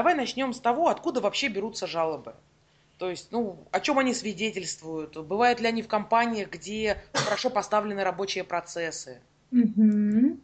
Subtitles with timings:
[0.00, 2.34] Давай начнем с того, откуда вообще берутся жалобы.
[2.96, 5.14] То есть, ну, о чем они свидетельствуют?
[5.14, 9.20] Бывают ли они в компаниях, где хорошо поставлены рабочие процессы?
[9.52, 10.38] Угу.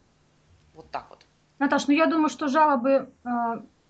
[0.75, 1.25] Вот так вот.
[1.57, 3.29] Наташ, ну я думаю, что жалобы э,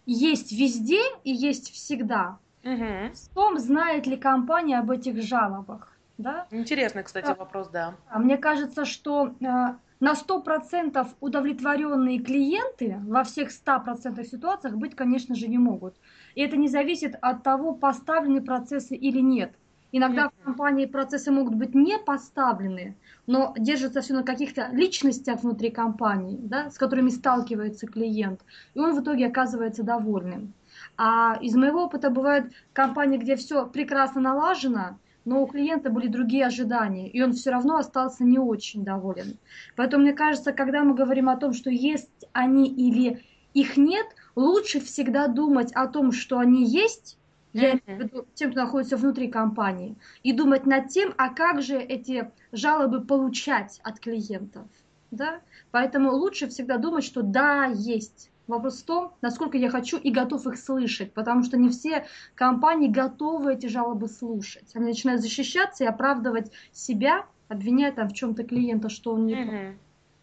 [0.06, 2.38] есть везде и есть всегда.
[2.64, 3.14] Угу.
[3.14, 5.92] В том, знает ли компания об этих жалобах.
[6.18, 6.48] Да?
[6.50, 7.96] Интересный, кстати, вопрос, да.
[8.08, 15.36] А Мне кажется, что э, на 100% удовлетворенные клиенты во всех 100% ситуациях быть, конечно
[15.36, 15.96] же, не могут.
[16.36, 19.54] И это не зависит от того, поставлены процессы или нет.
[19.94, 25.72] Иногда в компании процессы могут быть не поставлены, но держится все на каких-то личностях внутри
[25.72, 28.42] компании, да, с которыми сталкивается клиент,
[28.74, 30.54] и он в итоге оказывается довольным.
[30.98, 36.46] А из моего опыта бывает компании, где все прекрасно налажено, но у клиента были другие
[36.46, 39.38] ожидания, и он все равно остался не очень доволен.
[39.76, 43.22] Поэтому мне кажется, когда мы говорим о том, что есть они или
[43.54, 44.06] их нет,
[44.38, 47.18] лучше всегда думать о том, что они есть,
[47.52, 51.62] я имею в виду тем, кто находится внутри компании, и думать над тем, а как
[51.62, 54.66] же эти жалобы получать от клиентов.
[55.12, 55.42] Да?
[55.72, 58.32] Поэтому лучше всегда думать, что да, есть.
[58.48, 62.88] Вопрос в том, насколько я хочу и готов их слышать, потому что не все компании
[62.88, 64.72] готовы эти жалобы слушать.
[64.74, 69.78] Они начинают защищаться и оправдывать себя, обвиняя там в чем-то клиента, что он не угу.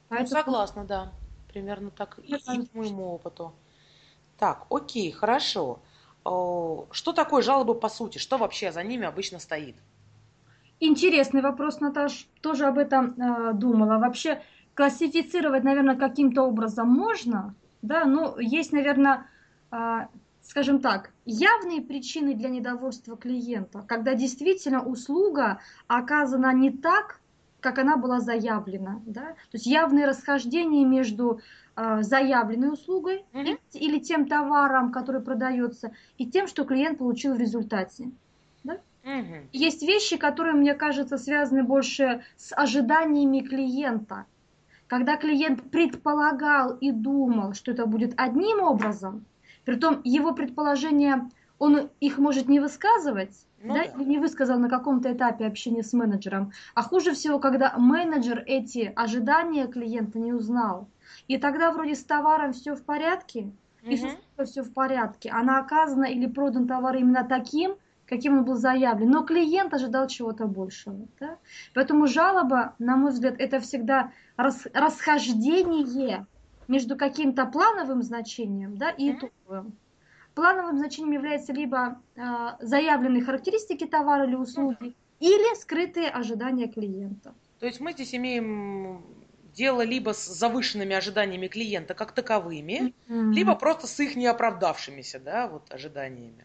[0.09, 0.29] Поэтому...
[0.31, 1.13] Ну, согласна, да.
[1.49, 3.53] Примерно так и, и к моему опыту.
[4.39, 5.81] Так, окей, хорошо.
[6.25, 8.19] Что такое жалобы по сути?
[8.19, 9.77] Что вообще за ними обычно стоит?
[10.81, 12.27] Интересный вопрос, Наташ.
[12.41, 13.99] Тоже об этом э, думала.
[13.99, 14.43] Вообще
[14.75, 17.55] классифицировать, наверное, каким-то образом можно,
[17.85, 19.27] да, но есть, наверное,
[19.71, 20.07] э,
[20.43, 27.21] скажем так, явные причины для недовольства клиента, когда действительно услуга оказана не так,
[27.61, 29.03] как она была заявлена.
[29.07, 29.23] Да?
[29.23, 31.41] То есть явные расхождения между
[31.77, 33.59] э, заявленной услугой mm-hmm.
[33.75, 38.11] или тем товаром, который продается, и тем, что клиент получил в результате.
[38.65, 38.79] Да?
[39.05, 39.49] Mm-hmm.
[39.53, 44.25] Есть вещи, которые, мне кажется, связаны больше с ожиданиями клиента.
[44.87, 49.25] Когда клиент предполагал и думал, что это будет одним образом,
[49.65, 51.29] притом его предположения,
[51.59, 55.93] он их может не высказывать, ну, да, или не высказал на каком-то этапе общения с
[55.95, 56.53] менеджером.
[56.75, 60.89] А хуже всего, когда менеджер эти ожидания клиента не узнал.
[61.29, 63.51] И тогда вроде с товаром все в порядке,
[63.83, 63.97] и
[64.45, 65.31] все в порядке.
[65.31, 69.11] Она оказана или продан товар именно таким, каким он был заявлен.
[69.11, 71.07] Но клиент ожидал чего-то большего.
[71.21, 71.39] Да?
[71.75, 76.27] Поэтому жалоба, на мой взгляд, это всегда рас, расхождение
[76.69, 79.77] между каким-то плановым значением да, и итоговым.
[80.35, 82.23] Плановым значением является либо э,
[82.61, 87.35] заявленные характеристики товара или услуги, или скрытые ожидания клиента.
[87.61, 89.05] То есть мы здесь имеем
[89.55, 93.33] дело либо с завышенными ожиданиями клиента как таковыми, mm-hmm.
[93.33, 96.45] либо просто с их неоправдавшимися, да, вот ожиданиями.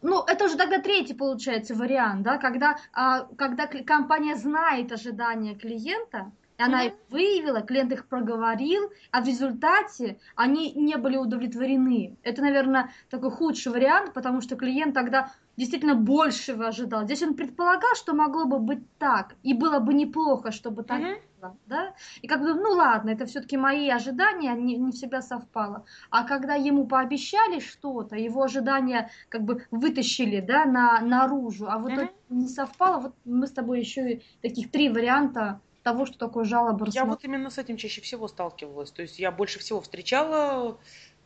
[0.00, 6.30] Ну, это уже тогда третий, получается, вариант, да, когда, а, когда компания знает ожидания клиента,
[6.58, 12.16] и она их выявила, клиент их проговорил, а в результате они не были удовлетворены.
[12.24, 17.04] Это, наверное, такой худший вариант, потому что клиент тогда действительно большего ожидал.
[17.04, 21.20] Здесь он предполагал, что могло бы быть так, и было бы неплохо, чтобы так mm-hmm.
[21.40, 21.56] Было.
[21.66, 21.94] Да?
[22.22, 25.84] И как бы, ну ладно, это все-таки мои ожидания, не, не всегда совпало.
[26.10, 31.92] А когда ему пообещали что-то, его ожидания как бы вытащили да, на, наружу, а вот
[31.92, 32.10] mm-hmm.
[32.30, 36.86] не совпало, вот мы с тобой еще и таких три варианта того, что такое жалоба.
[36.90, 38.90] Я вот именно с этим чаще всего сталкивалась.
[38.90, 40.78] То есть я больше всего встречала,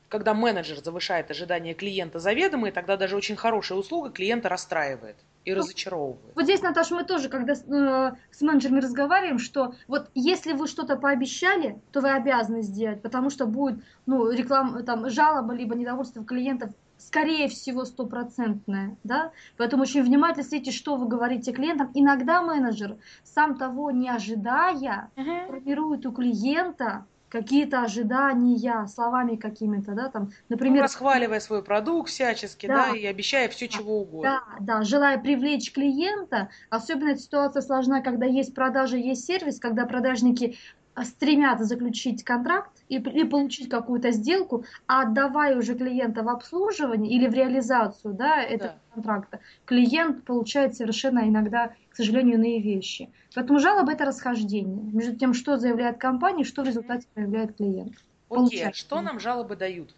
[0.09, 5.53] когда менеджер завышает ожидания клиента заведомо, и тогда даже очень хорошая услуга клиента расстраивает и
[5.53, 6.35] ну, разочаровывает.
[6.35, 10.97] Вот здесь, Наташа, мы тоже, когда э, с менеджерами разговариваем, что вот если вы что-то
[10.97, 16.71] пообещали, то вы обязаны сделать, потому что будет ну, реклама, там, жалоба либо недовольство клиентов
[16.99, 21.91] скорее всего, стопроцентная, да, поэтому очень внимательно следите, что вы говорите клиентам.
[21.95, 25.47] Иногда менеджер, сам того не ожидая, uh-huh.
[25.49, 30.77] формирует у клиента какие-то ожидания словами какими-то, да, там, например...
[30.77, 34.43] Ну, расхваливая свой продукт всячески, да, да и обещая все чего угодно.
[34.61, 39.87] Да, да, желая привлечь клиента, особенно эта ситуация сложна, когда есть продажа, есть сервис, когда
[39.87, 40.59] продажники
[41.05, 47.27] стремятся заключить контракт и, и получить какую-то сделку, а отдавая уже клиента в обслуживание или
[47.27, 48.95] в реализацию да, этого да.
[48.95, 53.11] контракта, клиент получает совершенно иногда, к сожалению, иные вещи.
[53.35, 57.95] Поэтому жалоба это расхождение между тем, что заявляет компания, что в результате проявляет клиент.
[58.29, 58.73] Окей, okay.
[58.73, 59.95] что нам жалобы дают?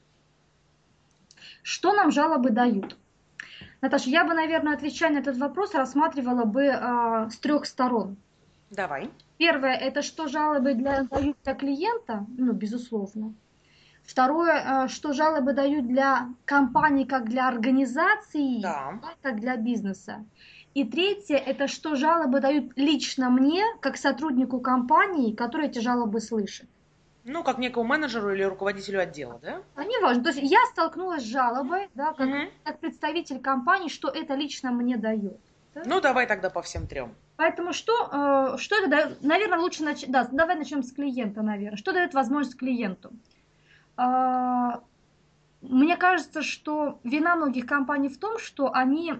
[1.62, 2.96] Что нам жалобы дают?
[3.80, 8.16] Наташа, я бы, наверное, отвечая на этот вопрос, рассматривала бы э, с трех сторон.
[8.74, 9.10] Давай.
[9.38, 13.34] Первое, это что жалобы для, дают для клиента, ну, безусловно.
[14.02, 19.00] Второе, что жалобы дают для компании как для организации, Да.
[19.22, 20.24] так для бизнеса.
[20.74, 26.68] И третье, это что жалобы дают лично мне, как сотруднику компании, который эти жалобы слышит.
[27.24, 29.62] Ну, как некому менеджеру или руководителю отдела, да?
[29.76, 30.24] А не важно.
[30.24, 32.50] То есть я столкнулась с жалобой, да, как, Мгм.
[32.64, 35.38] как представитель компании, что это лично мне дает.
[35.86, 37.14] Ну, давай тогда по всем трем.
[37.36, 39.22] Поэтому что, э, что это дает?
[39.22, 40.10] Наверное, лучше начать.
[40.10, 41.76] Да, давай начнем с клиента, наверное.
[41.76, 43.12] Что дает возможность клиенту?
[43.96, 44.82] А,
[45.62, 49.12] Мне кажется, что вина многих компаний в том, что они,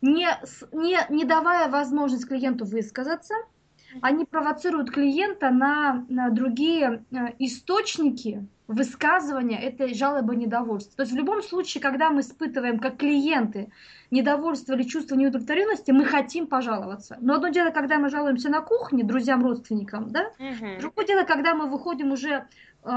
[0.00, 0.28] не,
[0.72, 3.34] не, не давая возможность клиенту высказаться,
[4.00, 10.96] они провоцируют клиента на, на другие э, источники высказывания этой жалобы недовольства.
[10.96, 13.70] То есть в любом случае, когда мы испытываем как клиенты
[14.10, 17.18] недовольство или чувство неудовлетворенности, мы хотим пожаловаться.
[17.20, 20.32] Но одно дело, когда мы жалуемся на кухне друзьям, родственникам, да?
[20.38, 20.78] Мгм.
[20.80, 22.46] Другое дело, когда мы выходим уже
[22.84, 22.90] э,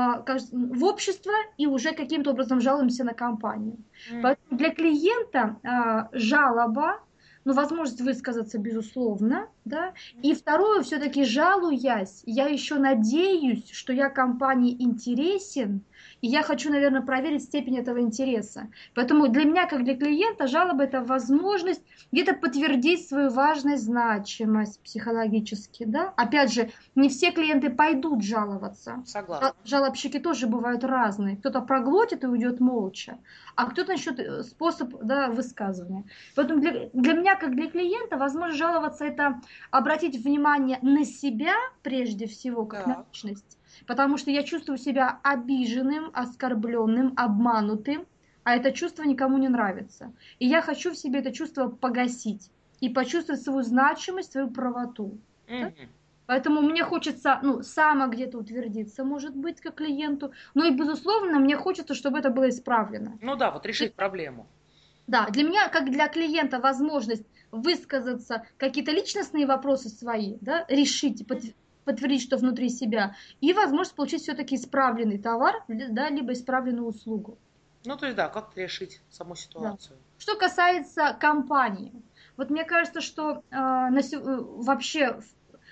[0.52, 3.78] в общество и уже каким-то образом жалуемся на компанию.
[4.22, 7.00] Поэтому для клиента а, жалоба,
[7.46, 9.94] ну, возможность высказаться, безусловно, да.
[10.22, 15.86] И второе, все-таки жалуясь, я еще надеюсь, что я компании интересен,
[16.22, 18.70] и я хочу, наверное, проверить степень этого интереса.
[18.94, 21.82] Поэтому для меня, как для клиента, жалоба– это возможность
[22.12, 26.14] где-то подтвердить свою важность, значимость психологически, да.
[26.18, 29.04] Опять же, не все клиенты пойдут жаловаться.
[29.06, 29.48] Согласна.
[29.48, 31.38] Жал- Жалобщики тоже бывают разные.
[31.38, 33.18] Кто-то проглотит и уйдет молча,
[33.56, 36.06] а кто-то ищет э, способ да, высказывания.
[36.36, 39.42] Поэтому для, для меня, как для клиента, возможно, жаловаться это
[39.72, 41.54] обратить внимание на себя
[41.84, 43.06] прежде всего, как на Так.
[43.14, 43.58] личность.
[43.88, 48.06] Потому что я чувствую себя обиженным, оскорбленным, обманутым,
[48.44, 50.14] а это чувство никому не нравится.
[50.40, 55.18] И я хочу в себе это чувство погасить и почувствовать свою значимость, свою правоту.
[56.28, 60.32] Поэтому мне хочется, ну, само где-то утвердиться, может быть, как клиенту.
[60.56, 63.18] Но и, безусловно, мне хочется, чтобы это было исправлено.
[63.22, 64.48] Ну да, вот решить проблему.
[65.08, 71.24] Да, для меня, как для клиента, возможность высказаться, какие-то личностные вопросы свои, да, решить, и
[71.24, 71.54] подтв-
[71.86, 77.38] подтвердить, что внутри себя, и возможность получить все-таки исправленный товар, да, либо исправленную услугу.
[77.86, 79.98] Ну, то есть, да, как решить саму ситуацию.
[80.18, 81.92] Что касается компании,
[82.36, 85.20] вот мне кажется, что э, на э, вообще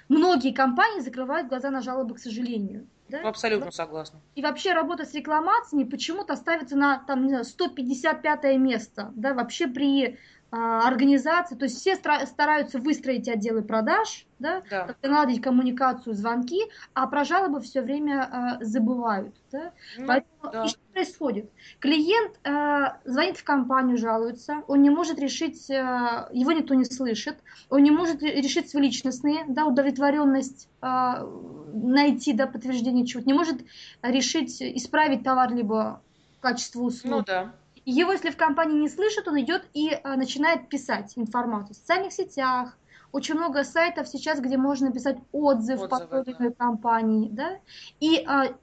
[0.10, 2.88] многие компании закрывают глаза на жалобы, к сожалению.
[3.10, 3.22] да.
[3.28, 4.22] Абсолютно согласна.
[4.36, 9.68] И вообще работа с рекламациями почему-то ставится на там, не знаю, 155 место, да, вообще
[9.68, 10.18] при а,
[10.56, 11.56] организации.
[11.56, 14.96] То есть все стараются выстроить отделы продаж, да, Да.
[15.02, 16.62] наладить коммуникацию, звонки,
[16.94, 19.34] а про жалобы все время а, забывают.
[19.52, 19.72] Да?
[19.98, 20.66] Ну, Поэтому да.
[20.66, 21.50] и что происходит?
[21.80, 27.38] Клиент а, звонит в компанию, жалуется, он не может решить, а, его никто не слышит,
[27.70, 31.26] он не может ре- решить свои личностные, да, удовлетворенность, а,
[31.74, 33.62] найти, да, подтверждение чего-то, не может
[34.04, 36.02] решить, исправить товар либо
[36.42, 37.12] качество услуг.
[37.12, 37.54] ну да.
[37.86, 42.14] Его, если в компании не слышат, он идет и а, начинает писать информацию в социальных
[42.14, 42.78] сетях.
[43.12, 47.30] Очень много сайтов сейчас, где можно писать отзыв по Отзывы, той или иной компании.
[47.32, 47.60] Да?
[48.00, 48.56] И а,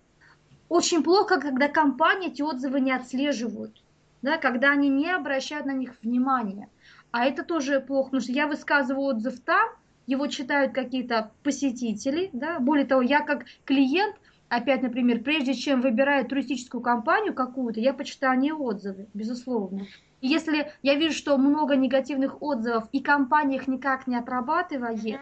[0.68, 3.82] очень плохо, когда компании эти отзывы не отслеживают,
[4.22, 4.38] да?
[4.38, 6.68] когда они не обращают на них внимания.
[7.10, 9.68] А это тоже плохо, потому что я высказываю отзыв там,
[10.06, 12.30] его читают какие-то посетители.
[12.32, 12.58] Да?
[12.58, 14.16] Более того, я как клиент
[14.50, 19.86] Опять, например, прежде чем выбираю туристическую компанию какую-то, я почитаю не отзывы, безусловно.
[20.20, 25.18] И если я вижу, что много негативных отзывов и компания их никак не отрабатывает, Мгм.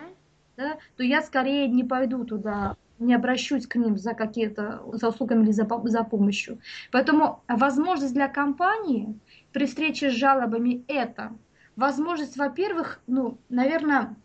[0.56, 5.44] да, то я скорее не пойду туда, не обращусь к ним за какие-то за услугами
[5.44, 6.58] или за, за помощью.
[6.90, 9.20] Поэтому возможность для компании
[9.52, 11.36] при встрече с жалобами это
[11.76, 14.16] возможность, во-первых, ну, наверное,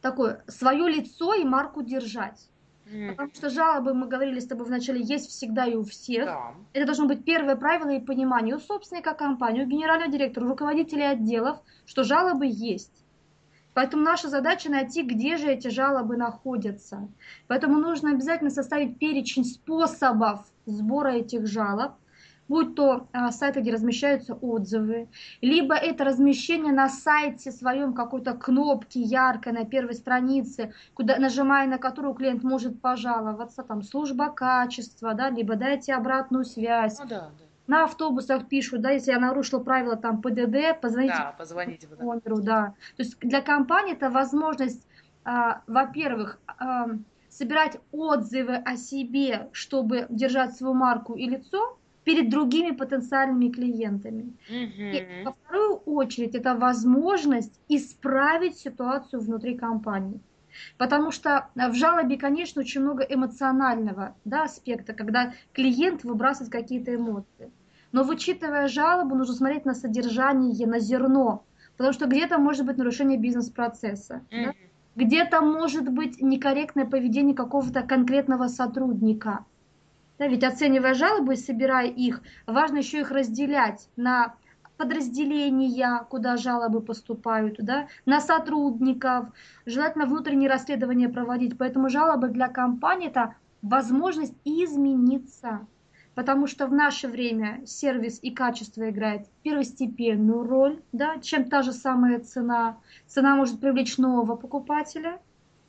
[0.00, 2.50] такое свое лицо и марку держать.
[2.86, 6.26] Потому что жалобы, мы говорили с тобой вначале, есть всегда и у всех.
[6.26, 6.54] Да.
[6.72, 11.04] Это должно быть первое правило и понимание у собственника компании, у генерального директора, у руководителей
[11.04, 13.04] отделов, что жалобы есть.
[13.74, 17.08] Поэтому наша задача найти, где же эти жалобы находятся.
[17.48, 21.92] Поэтому нужно обязательно составить перечень способов сбора этих жалоб,
[22.48, 25.08] будь то а, сайты, где размещаются отзывы,
[25.40, 31.78] либо это размещение на сайте своем какой-то кнопки яркой на первой странице, куда, нажимая на
[31.78, 36.98] которую клиент может пожаловаться, там служба качества, да, либо дайте обратную связь.
[36.98, 37.46] Ну да, да.
[37.66, 41.88] На автобусах пишут, да, если я нарушила правила там ПДД, позвоните Да, позвоните.
[41.88, 42.74] по номеру, да.
[42.96, 44.86] То есть для компании это возможность,
[45.24, 46.90] а, во-первых, а,
[47.28, 51.76] собирать отзывы о себе, чтобы держать свою марку и лицо
[52.06, 54.32] перед другими потенциальными клиентами.
[54.48, 55.24] И Мгм.
[55.24, 60.20] во вторую очередь это возможность исправить ситуацию внутри компании.
[60.78, 67.50] Потому что в жалобе, конечно, очень много эмоционального да, аспекта, когда клиент выбрасывает какие-то эмоции.
[67.90, 71.42] Но вычитывая жалобу, нужно смотреть на содержание, на зерно.
[71.76, 74.22] Потому что где-то может быть нарушение бизнес-процесса.
[74.30, 74.44] Mm-hmm.
[74.44, 74.52] Да?
[74.94, 79.44] Где-то может быть некорректное поведение какого-то конкретного сотрудника.
[80.18, 84.34] Да, ведь оценивая жалобы и собирая их, важно еще их разделять на
[84.76, 89.26] подразделения, куда жалобы поступают, да, на сотрудников,
[89.64, 91.56] желательно внутреннее расследование проводить.
[91.58, 95.66] Поэтому жалобы для компании– это возможность измениться.
[96.14, 101.72] Потому что в наше время сервис и качество играет первостепенную роль, да, чем та же
[101.72, 102.78] самая цена.
[103.06, 105.20] Цена может привлечь нового покупателя,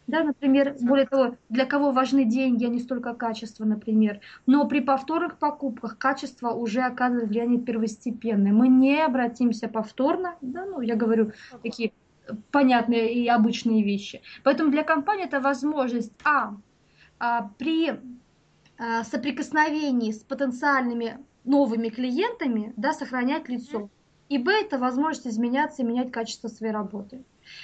[0.08, 4.22] да, например, более того, для кого важны деньги, а не столько качество, например.
[4.46, 8.54] Но при повторных покупках качество уже оказывает влияние первостепенное.
[8.54, 11.92] Мы не обратимся повторно, да, ну, я говорю такие
[12.52, 14.22] понятные и обычные вещи.
[14.44, 16.56] Поэтому для компании это возможность, а,
[17.20, 18.00] а при
[18.78, 23.90] а, соприкосновении с потенциальными новыми клиентами, да, сохранять лицо.
[24.30, 27.24] И б, это возможность изменяться и менять качество своей работы.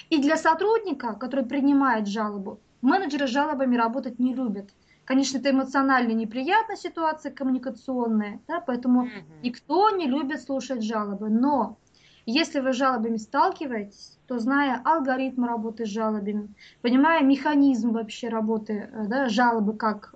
[0.09, 4.69] И для сотрудника, который принимает жалобу, менеджеры с жалобами работать не любят.
[5.05, 9.09] Конечно, это эмоционально неприятная ситуация, коммуникационная, да, поэтому
[9.41, 11.29] никто не любит слушать жалобы.
[11.29, 11.77] Но
[12.25, 18.89] если вы с жалобами сталкиваетесь, то зная алгоритм работы с жалобами, понимая механизм вообще работы
[18.91, 20.15] э, да, жалобы как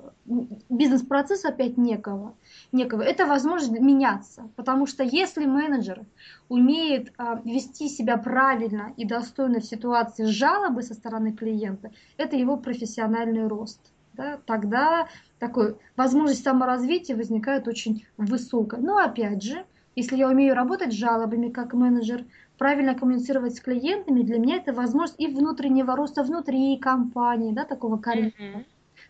[0.69, 2.35] бизнес-процесс опять некого,
[2.71, 4.49] некого, это возможность меняться.
[4.55, 6.05] Потому что если менеджер
[6.49, 12.57] умеет а, вести себя правильно и достойно в ситуации жалобы со стороны клиента, это его
[12.57, 13.79] профессиональный рост.
[14.13, 15.07] Да, тогда
[15.37, 18.79] такой возможность саморазвития возникает очень высокая.
[18.79, 19.63] Но опять же,
[19.95, 22.25] если я умею работать с жалобами как менеджер,
[22.57, 27.97] правильно коммуницировать с клиентами, для меня это возможность и внутреннего роста внутри компании, да, такого
[27.97, 28.33] карьеры.
[28.39, 28.65] Mm-hmm.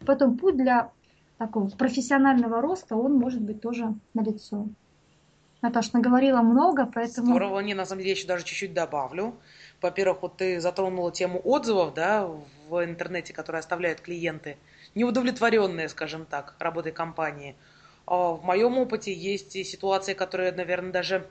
[0.05, 0.91] Потом путь для
[1.37, 4.67] такого профессионального роста, он может быть тоже налицо.
[5.61, 7.27] Наташа наговорила много, поэтому...
[7.27, 9.35] Здорово, не, на самом деле, я еще даже чуть-чуть добавлю.
[9.81, 12.29] Во-первых, вот ты затронула тему отзывов, да,
[12.69, 14.57] в интернете, которые оставляют клиенты,
[14.93, 17.55] неудовлетворенные, скажем так, работой компании.
[18.05, 21.27] А, в моем опыте есть ситуации, которые, наверное, даже,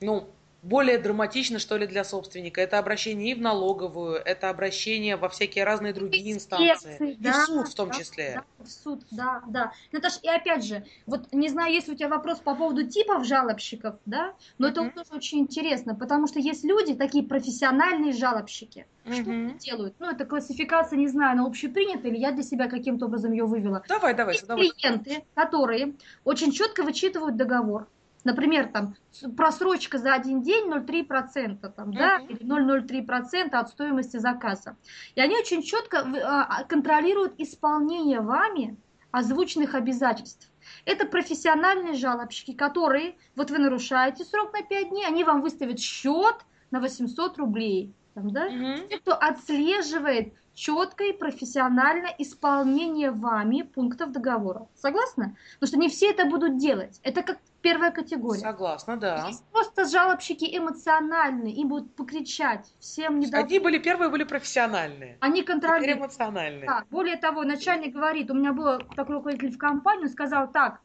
[0.00, 0.28] ну,
[0.62, 2.60] более драматично, что ли, для собственника.
[2.60, 7.16] Это обращение и в налоговую, это обращение во всякие разные другие инстанции.
[7.18, 8.32] Да, и в суд в том да, числе.
[8.58, 9.72] Да, в суд, да, да.
[9.90, 13.96] Наташ, и опять же, вот не знаю, есть у тебя вопрос по поводу типов жалобщиков,
[14.06, 14.70] да, но mm-hmm.
[14.70, 18.86] это тоже очень интересно, потому что есть люди, такие профессиональные жалобщики.
[19.04, 19.22] Mm-hmm.
[19.22, 19.94] Что они делают?
[19.98, 23.82] Ну, это классификация, не знаю, она общепринята, или я для себя каким-то образом ее вывела.
[23.88, 24.34] Давай, давай.
[24.34, 24.70] Есть давай.
[24.70, 27.88] клиенты, которые очень четко вычитывают договор,
[28.24, 28.94] Например, там
[29.36, 34.76] просрочка за один день 0,3%, там, да, или 0,03% от стоимости заказа.
[35.14, 38.76] И они очень четко а, контролируют исполнение вами
[39.10, 40.50] озвученных обязательств.
[40.84, 46.36] Это профессиональные жалобщики, которые, вот вы нарушаете срок на 5 дней, они вам выставят счет
[46.70, 47.92] на 800 рублей.
[48.14, 48.46] Там, да?
[48.46, 48.88] угу.
[48.88, 54.68] Те, кто отслеживает четкое и профессиональное исполнение вами пунктов договора.
[54.74, 55.36] Согласна?
[55.54, 57.00] Потому что не все это будут делать.
[57.02, 58.40] Это как первая категория.
[58.40, 59.26] Согласна, да.
[59.28, 65.16] Есть просто жалобщики эмоциональные, им будут покричать, всем не Одни были первые, были профессиональные.
[65.20, 65.84] Они контролируют.
[65.84, 66.66] Теперь эмоциональные.
[66.66, 66.84] Да.
[66.90, 70.80] Более того, начальник говорит, у меня был такой руководитель в компании, он сказал так,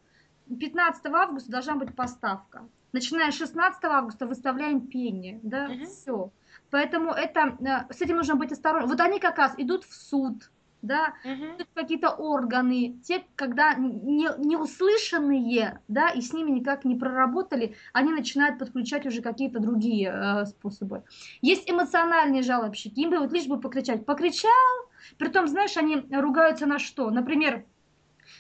[0.48, 2.68] 15 августа должна быть поставка.
[2.94, 5.86] Начиная с 16 августа выставляем пени, да, угу.
[5.86, 6.32] все.
[6.70, 8.90] Поэтому это, э, с этим нужно быть осторожным.
[8.90, 10.50] Вот они как раз идут в суд,
[10.82, 11.66] да, угу.
[11.74, 18.12] какие-то органы, те, когда не, не услышанные, да, и с ними никак не проработали, они
[18.12, 21.04] начинают подключать уже какие-то другие э, способы.
[21.42, 24.52] Есть эмоциональные жалобщики, им бы вот лишь бы покричать, покричал,
[25.18, 27.10] притом, знаешь, они ругаются на что?
[27.10, 27.66] Например,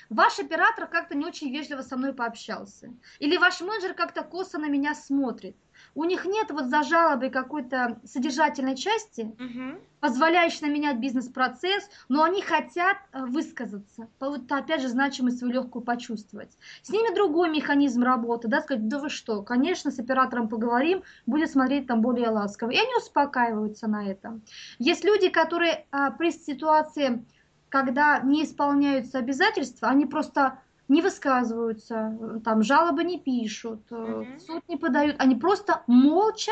[0.10, 4.68] ваш оператор как-то не очень вежливо со мной пообщался, или ваш менеджер как-то косо на
[4.68, 5.56] меня смотрит
[5.98, 9.82] у них нет вот за жалобой какой-то содержательной части, угу.
[10.00, 15.84] позволяющей нам менять бизнес-процесс, но они хотят э, высказаться, вот опять же значимость свою легкую
[15.84, 16.56] почувствовать.
[16.84, 21.50] С ними другой механизм работы, да, сказать, да вы что, конечно, с оператором поговорим, будет
[21.50, 22.70] смотреть там более ласково.
[22.70, 24.44] И они успокаиваются на этом.
[24.78, 27.26] Есть люди, которые а, при ситуации,
[27.70, 34.40] когда не исполняются обязательства, они просто не высказываются, там жалобы не пишут, mm-hmm.
[34.40, 36.52] суд не подают, они просто молча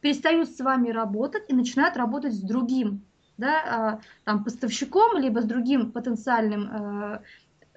[0.00, 3.02] перестают с вами работать и начинают работать с другим,
[3.38, 7.22] да, а, там поставщиком либо с другим потенциальным э,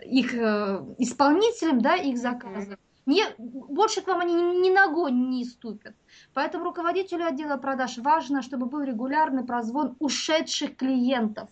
[0.05, 2.77] их э, исполнителем, да, их заказа.
[3.05, 5.95] Не, больше к вам они ни, ни ногой не ступят.
[6.33, 11.49] Поэтому руководителю отдела продаж важно, чтобы был регулярный прозвон ушедших клиентов.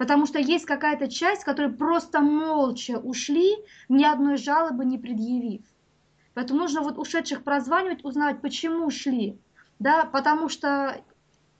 [0.00, 3.54] Потому что есть какая-то часть, которые просто молча ушли,
[3.90, 5.60] ни одной жалобы не предъявив.
[6.32, 9.38] Поэтому нужно вот ушедших прозванивать, узнать, почему ушли.
[9.78, 11.02] Да, потому что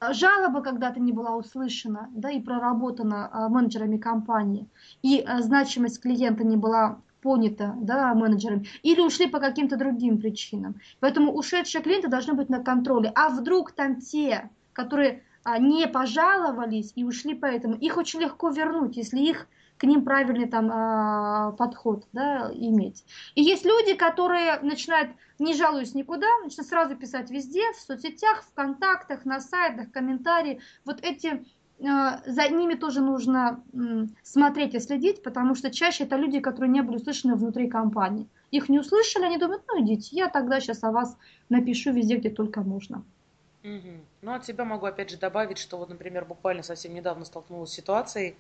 [0.00, 4.66] жалоба когда-то не была услышана да, и проработана а, менеджерами компании,
[5.02, 10.76] и а, значимость клиента не была понята да, менеджерами, или ушли по каким-то другим причинам.
[11.00, 13.12] Поэтому ушедшие клиенты должны быть на контроле.
[13.14, 18.96] А вдруг там те, которые а, не пожаловались и ушли поэтому, их очень легко вернуть,
[18.96, 19.46] если их
[19.80, 23.02] к ним правильный там э, подход да, иметь.
[23.34, 28.52] И есть люди, которые начинают, не жалуюсь никуда, начинают сразу писать везде, в соцсетях, в
[28.52, 30.60] контактах, на сайтах, комментарии.
[30.84, 31.46] Вот эти,
[31.78, 31.84] э,
[32.26, 33.64] за ними тоже нужно
[34.22, 38.28] смотреть и следить, потому что чаще это люди, которые не были услышаны внутри компании.
[38.50, 41.16] Их не услышали, они думают, ну идите, я тогда сейчас о вас
[41.48, 43.02] напишу везде, где только можно.
[43.62, 44.04] Угу.
[44.22, 47.74] Ну, от себя могу опять же добавить, что вот, например, буквально совсем недавно столкнулась с
[47.74, 48.36] ситуацией,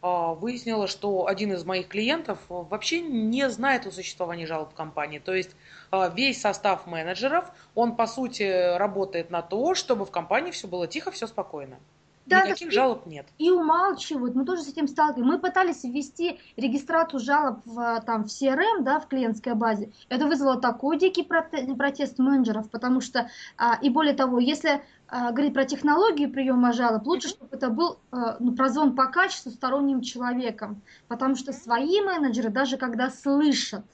[0.00, 5.18] а, выяснила, что один из моих клиентов вообще не знает о существовании жалоб компании.
[5.18, 5.50] То есть
[5.90, 10.86] а, весь состав менеджеров, он по сути работает на то, чтобы в компании все было
[10.86, 11.78] тихо, все спокойно.
[12.26, 13.26] Да, Никаких да, жалоб нет.
[13.38, 14.34] И умалчивают.
[14.34, 15.32] Мы тоже с этим сталкиваемся.
[15.32, 19.92] Мы пытались ввести регистрацию жалоб в, там, в CRM, да, в клиентской базе.
[20.08, 23.28] Это вызвало такой дикий протест менеджеров, потому что,
[23.58, 27.98] а, и более того, если а, говорить про технологию приема жалоб, лучше, чтобы это был
[28.10, 33.84] а, ну, прозвон по качеству сторонним человеком, потому что свои менеджеры, даже когда слышат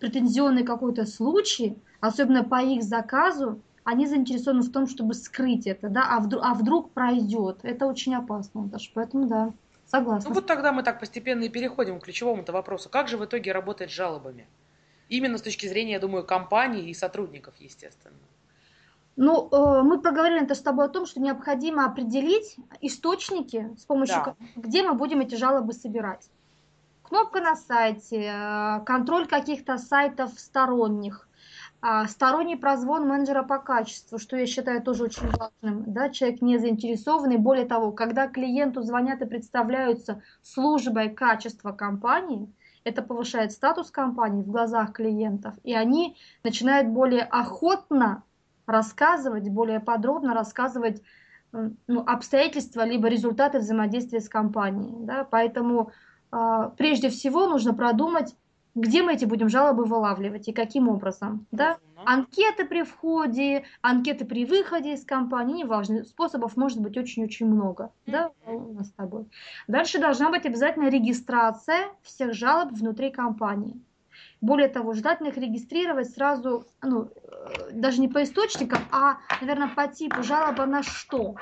[0.00, 6.06] претензионный какой-то случай, особенно по их заказу, они заинтересованы в том, чтобы скрыть это, да,
[6.10, 7.58] а вдруг, а вдруг пройдет.
[7.62, 9.52] Это очень опасно даже, поэтому да,
[9.86, 10.30] согласна.
[10.30, 12.88] Ну вот тогда мы так постепенно и переходим к ключевому-то вопросу.
[12.88, 14.48] Как же в итоге работать с жалобами?
[15.10, 18.16] Именно с точки зрения, я думаю, компании и сотрудников, естественно.
[19.16, 24.22] Ну, э, мы проговорили это с тобой о том, что необходимо определить источники, с помощью
[24.24, 24.34] да.
[24.56, 26.28] где мы будем эти жалобы собирать.
[27.02, 31.28] Кнопка на сайте, э, контроль каких-то сайтов сторонних,
[32.08, 35.92] сторонний прозвон менеджера по качеству, что я считаю тоже очень важным.
[35.92, 36.08] Да?
[36.08, 37.36] Человек не заинтересованный.
[37.36, 42.50] Более того, когда клиенту звонят и представляются службой качества компании,
[42.84, 48.22] это повышает статус компании в глазах клиентов, и они начинают более охотно
[48.66, 51.02] рассказывать, более подробно рассказывать
[51.52, 55.04] ну, обстоятельства либо результаты взаимодействия с компанией.
[55.04, 55.24] Да?
[55.24, 55.92] Поэтому
[56.32, 58.34] э, прежде всего нужно продумать,
[58.74, 61.46] где мы эти будем жалобы вылавливать и каким образом.
[61.52, 61.78] Да?
[62.04, 68.30] Анкеты при входе, анкеты при выходе из компании, неважно, способов может быть очень-очень много да,
[68.46, 69.26] у нас с тобой.
[69.68, 73.80] Дальше должна быть обязательно регистрация всех жалоб внутри компании.
[74.40, 79.86] Более того, желательно их регистрировать сразу, ну, э, даже не по источникам, а, наверное, по
[79.88, 81.36] типу жалоба на что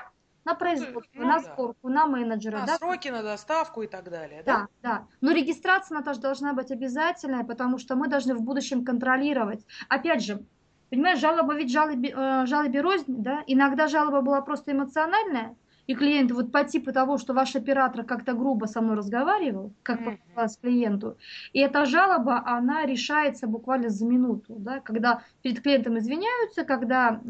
[0.44, 1.94] на производство, ну, на сборку, да.
[1.94, 2.58] на менеджера.
[2.58, 2.76] На да?
[2.76, 4.42] сроки, на доставку и так далее.
[4.44, 4.88] Да, да.
[4.88, 5.06] да.
[5.20, 9.64] Но регистрация, Наташа, должна быть обязательная, потому что мы должны в будущем контролировать.
[9.88, 10.42] Опять же,
[10.90, 13.44] понимаешь, жалоба ведь жалобе, э, жалобе рознь, да?
[13.46, 18.34] Иногда жалоба была просто эмоциональная, и клиент вот по типу того, что ваш оператор как-то
[18.34, 20.48] грубо со мной разговаривал, как mm-hmm.
[20.48, 21.16] с клиенту,
[21.52, 27.20] и эта жалоба, она решается буквально за минуту, да, когда перед клиентом извиняются, когда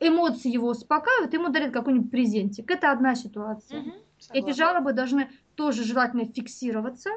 [0.00, 2.70] эмоции его успокаивают, ему дарят какой-нибудь презентик.
[2.70, 3.80] Это одна ситуация.
[3.80, 3.92] Угу,
[4.32, 7.10] Эти жалобы должны тоже желательно фиксироваться,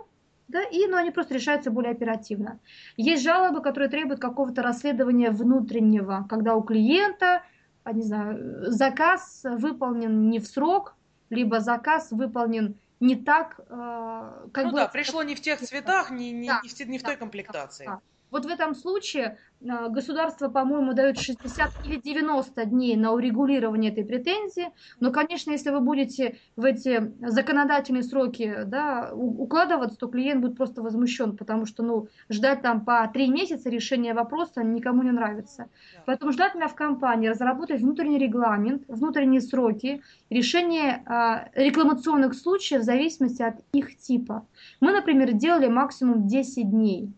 [0.47, 2.60] да, и, но они просто решаются более оперативно.
[2.97, 7.43] Есть жалобы, которые требуют какого-то расследования внутреннего, когда у клиента,
[7.84, 10.95] а, не знаю, заказ выполнен не в срок,
[11.30, 14.78] либо заказ выполнен не так, э, как ну бы...
[14.78, 17.86] да, пришло не в тех цветах, не, не, да, не, в, не в той комплектации.
[17.86, 18.02] Да, да.
[18.32, 19.38] Вот в этом случае
[19.70, 24.72] а, государство, по-моему, дает 60 или 90 дней на урегулирование этой претензии.
[25.02, 30.82] Но, конечно, если вы будете в эти законодательные сроки да, укладываться, то клиент будет просто
[30.82, 35.67] возмущен, потому что ну, ждать там по три месяца решения вопроса никому не нравится.
[36.06, 43.41] Поэтому желательно в компании разработать внутренний регламент, внутренние сроки, решение э, рекламационных случаев в зависимости
[43.41, 44.48] от их типа.
[44.80, 47.13] Мы, например, делали максимум 10 дней.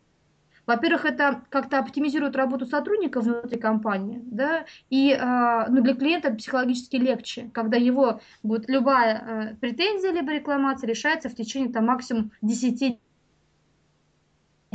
[0.65, 6.37] Во-первых, это как-то оптимизирует работу сотрудников внутри компании, да, и э, ну, для клиента это
[6.37, 12.31] психологически легче, когда его будет любая э, претензия либо рекламация решается в течение там максимум
[12.41, 12.97] 10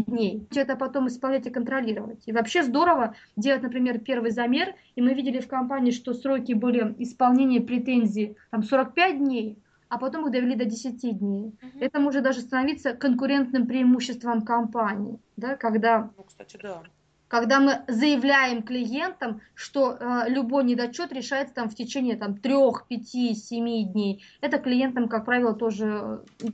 [0.06, 0.46] дней.
[0.54, 2.22] Это потом исполнять и контролировать.
[2.26, 6.94] И вообще здорово делать, например, первый замер, и мы видели в компании, что сроки были
[6.98, 11.58] исполнения претензий там 45 дней, а потом их довели до 10 дней.
[11.62, 11.78] Угу.
[11.80, 16.10] Это может даже становиться конкурентным преимуществом компании, да, когда...
[16.16, 16.82] Ну, кстати, да.
[17.28, 22.54] когда мы заявляем клиентам, что э, любой недочет решается там в течение там, 3,
[22.88, 24.24] 5, 7 дней.
[24.40, 26.46] Это клиентам, как правило, тоже э,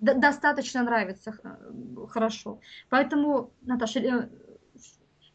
[0.00, 2.60] достаточно нравится э, хорошо.
[2.88, 4.28] Поэтому, Наташа, э,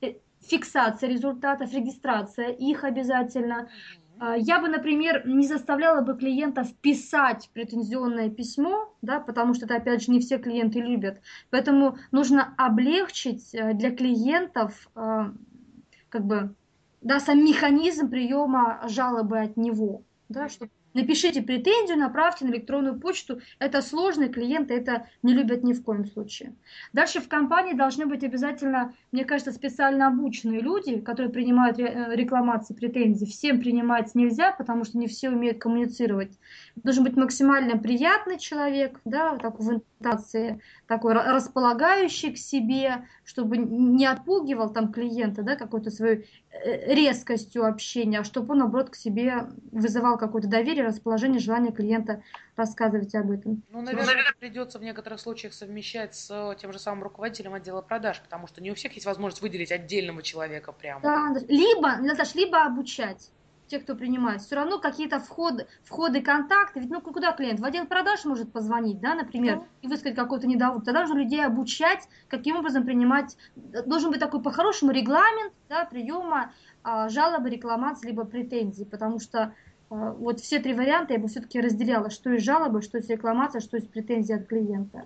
[0.02, 3.70] э, фиксация результатов, регистрация их обязательно.
[4.20, 9.76] А, я бы, например, не заставляла бы клиента вписать претензионное письмо, да, потому что это,
[9.76, 11.22] опять же, не все клиенты любят.
[11.50, 16.56] Поэтому нужно облегчить для клиентов как бы,
[17.02, 23.42] да, сам механизм приема жалобы от него, да, чтобы Напишите претензию, направьте на электронную почту.
[23.60, 26.56] Это сложно, клиенты это не любят ни в коем случае.
[26.94, 32.74] Дальше в компании должны быть обязательно, мне кажется, специально обученные люди, которые принимают э, рекламации,
[32.74, 33.26] претензии.
[33.26, 36.38] Всем принимать нельзя, потому что не все умеют коммуницировать.
[36.76, 44.06] Должен быть максимально приятный человек, да, так в интонации, такой располагающий к себе, чтобы не
[44.06, 49.48] отпугивал там клиента, да, какой-то своей э, резкостью общения, а чтобы он, наоборот, к себе
[49.72, 52.24] вызывал какое-то доверие, расположение, желание клиента
[52.56, 53.64] рассказывать об этом.
[53.70, 58.48] Ну, наверное, придется в некоторых случаях совмещать с тем же самым руководителем отдела продаж, потому
[58.48, 61.02] что не у всех есть возможность выделить отдельного человека прямо.
[61.02, 63.32] Да, либо, Наташ, либо обучать
[63.68, 67.60] те, кто принимает, все равно какие-то входы, входы, контакты, ведь ну куда клиент?
[67.60, 69.66] В отдел продаж может позвонить, да, например, да.
[69.82, 70.86] и высказать какой-то недовольство.
[70.86, 76.52] Тогда нужно людей обучать, каким образом принимать, должен быть такой по-хорошему регламент, да, приема
[76.84, 79.56] а, жалобы, рекламации, либо претензий, потому что
[79.94, 83.78] вот все три варианта я бы все-таки разделяла, что из жалобы, что из рекламации, что
[83.78, 85.06] из претензий от клиента.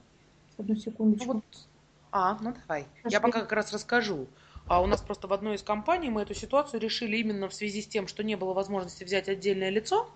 [0.58, 1.28] Одну секундочку.
[1.28, 1.43] Ну, вот.
[2.12, 2.88] А, ну давай.
[3.04, 3.15] Пошли.
[3.15, 4.28] Я пока как раз расскажу.
[4.67, 7.82] А у нас просто в одной из компаний мы эту ситуацию решили именно в связи
[7.82, 10.10] с тем, что не было возможности взять отдельное лицо,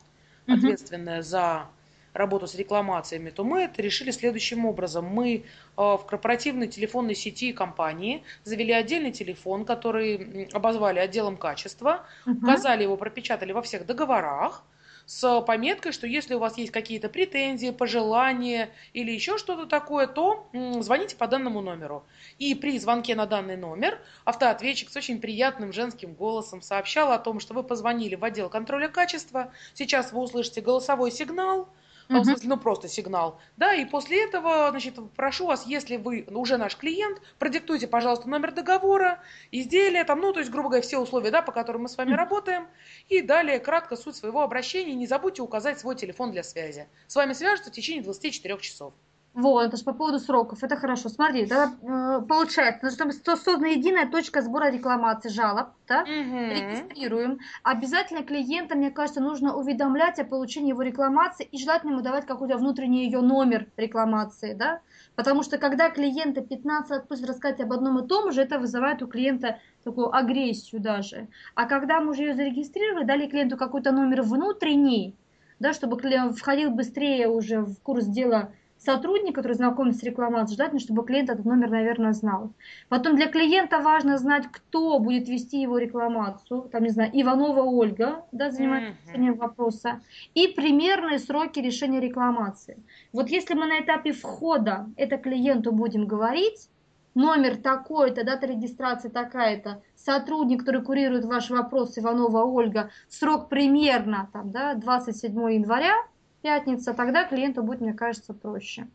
[0.48, 1.28] ответственное угу.
[1.28, 1.70] за
[2.14, 5.06] работу с рекламациями, то мы это решили следующим образом.
[5.06, 5.42] Мы э,
[5.78, 12.38] в корпоративной телефонной сети компании завели отдельный телефон, который обозвали отделом качества, угу.
[12.38, 14.64] указали его, пропечатали во всех договорах,
[15.06, 20.48] с пометкой, что если у вас есть какие-то претензии, пожелания или еще что-то такое, то
[20.80, 22.06] звоните по данному номеру.
[22.38, 27.40] И при звонке на данный номер автоответчик с очень приятным женским голосом сообщал о том,
[27.40, 31.68] что вы позвонили в отдел контроля качества, сейчас вы услышите голосовой сигнал,
[32.10, 32.20] Uh-huh.
[32.20, 33.40] В смысле, ну просто сигнал.
[33.58, 38.52] Да, и после этого, значит, прошу вас, если вы уже наш клиент, продиктуйте, пожалуйста, номер
[38.52, 41.98] договора, изделия, там, ну, то есть, грубо говоря, все условия, да, по которым мы с
[41.98, 42.18] вами uh-huh.
[42.18, 42.68] работаем.
[43.10, 44.94] И далее кратко суть своего обращения.
[44.94, 46.88] Не забудьте указать свой телефон для связи.
[47.08, 48.94] С вами свяжутся в течение 24 часов.
[49.34, 51.08] Вот, это же по поводу сроков, это хорошо.
[51.08, 56.02] Смотри, тогда э, получается, что создана единая точка сбора рекламации, жалоб, да?
[56.02, 56.10] Угу.
[56.10, 57.40] Регистрируем.
[57.64, 62.58] Обязательно клиента, мне кажется, нужно уведомлять о получении его рекламации и желательно ему давать какой-то
[62.58, 64.82] внутренний ее номер рекламации, да?
[65.16, 69.02] Потому что когда клиента 15 раз пусть рассказать об одном и том же, это вызывает
[69.02, 71.30] у клиента такую агрессию даже.
[71.56, 75.16] А когда мы уже ее зарегистрировали, дали клиенту какой-то номер внутренний,
[75.60, 78.52] да, чтобы клиент входил быстрее уже в курс дела
[78.84, 82.54] сотрудник, который знаком с рекламацией, желательно, чтобы клиент этот номер, наверное, знал.
[82.90, 86.64] Потом для клиента важно знать, кто будет вести его рекламацию.
[86.72, 89.38] Там, не знаю, Иванова Ольга, да, занимается решением mm-hmm.
[89.38, 90.02] вопроса.
[90.34, 92.78] И примерные сроки решения рекламации.
[93.14, 96.70] Вот если мы на этапе входа это клиенту будем говорить,
[97.14, 104.52] номер такой-то, дата регистрации такая-то, сотрудник, который курирует ваш вопрос, Иванова Ольга, срок примерно там,
[104.52, 105.94] да, 27 января,
[106.42, 108.88] пятница, тогда клиенту будет, мне кажется, проще.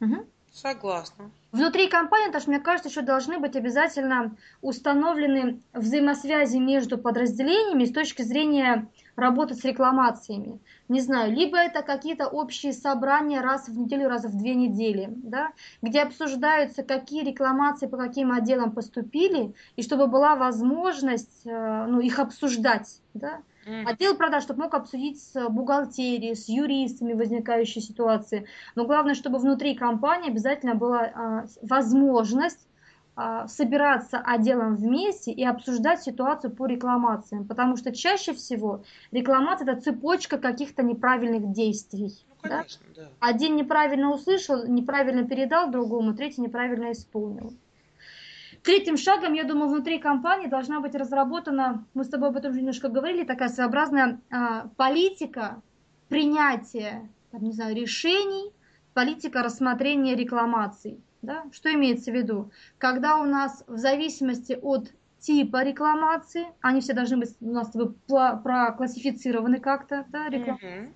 [0.00, 0.26] Угу.
[0.54, 1.32] Согласна.
[1.50, 8.22] Внутри компании, что, мне кажется, еще должны быть обязательно установлены взаимосвязи между подразделениями с точки
[8.22, 10.60] зрения работы с рекламациями.
[10.88, 15.50] Не знаю, либо это какие-то общие собрания раз в неделю, раз в две недели, да,
[15.82, 22.20] где обсуждаются, какие рекламации по каким отделам поступили, и чтобы была возможность э, ну, их
[22.20, 23.00] обсуждать.
[23.12, 23.40] Да.
[23.86, 28.46] Отдел продаж, чтобы мог обсудить с бухгалтерией, с юристами возникающие ситуации.
[28.74, 32.66] Но главное, чтобы внутри компании обязательно была а, возможность
[33.16, 37.46] а, собираться отделом вместе и обсуждать ситуацию по рекламациям.
[37.46, 42.12] Потому что чаще всего рекламация это цепочка каких-то неправильных действий.
[42.28, 43.02] Ну, конечно, да?
[43.02, 43.08] Да.
[43.20, 47.54] Один неправильно услышал, неправильно передал другому, третий неправильно исполнил.
[48.64, 52.60] Третьим шагом, я думаю, внутри компании должна быть разработана, мы с тобой об этом уже
[52.60, 55.60] немножко говорили, такая своеобразная а, политика
[56.08, 58.54] принятия, там, не знаю, решений,
[58.94, 60.98] политика рассмотрения рекламаций.
[61.20, 61.44] Да?
[61.52, 62.52] Что имеется в виду?
[62.78, 67.70] Когда у нас в зависимости от типа рекламации, они все должны быть у нас
[68.08, 70.58] проклассифицированы как-то, да, реклам...
[70.62, 70.92] mm-hmm.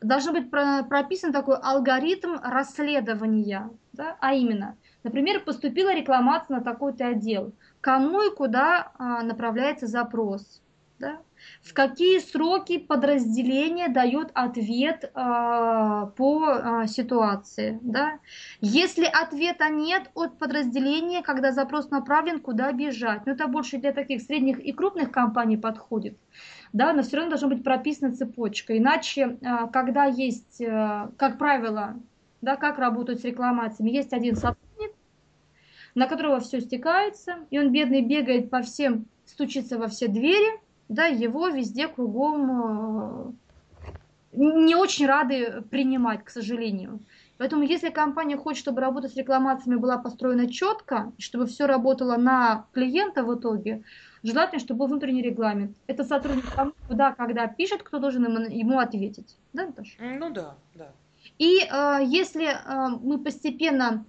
[0.00, 7.52] должен быть прописан такой алгоритм расследования, да, а именно, например, поступила рекламация на такой-то отдел,
[7.80, 10.60] кому и куда а, направляется запрос,
[10.98, 11.20] да,
[11.62, 17.78] в какие сроки подразделение дает ответ э, по э, ситуации.
[17.82, 18.18] Да?
[18.60, 23.26] Если ответа нет от подразделения, когда запрос направлен, куда бежать.
[23.26, 26.16] Ну, это больше для таких средних и крупных компаний подходит.
[26.72, 28.76] Да, но все равно должна быть прописана цепочка.
[28.76, 29.38] Иначе,
[29.72, 31.96] когда есть, как правило,
[32.42, 34.65] да, как работают с рекламациями, есть один сотрудник,
[35.96, 41.06] на которого все стекается, и он бедный бегает по всем, стучится во все двери, да,
[41.06, 43.32] его везде кругом э,
[44.32, 47.00] не очень рады принимать, к сожалению.
[47.38, 52.66] Поэтому если компания хочет, чтобы работа с рекламациями была построена четко, чтобы все работало на
[52.72, 53.82] клиента в итоге,
[54.22, 55.76] желательно, чтобы был внутренний регламент.
[55.86, 56.44] Это сотрудник
[56.88, 59.36] куда, когда пишет, кто должен ему, ему ответить.
[59.54, 59.96] Да, Наташа?
[59.98, 60.92] Ну да, да.
[61.38, 64.04] И э, если э, мы постепенно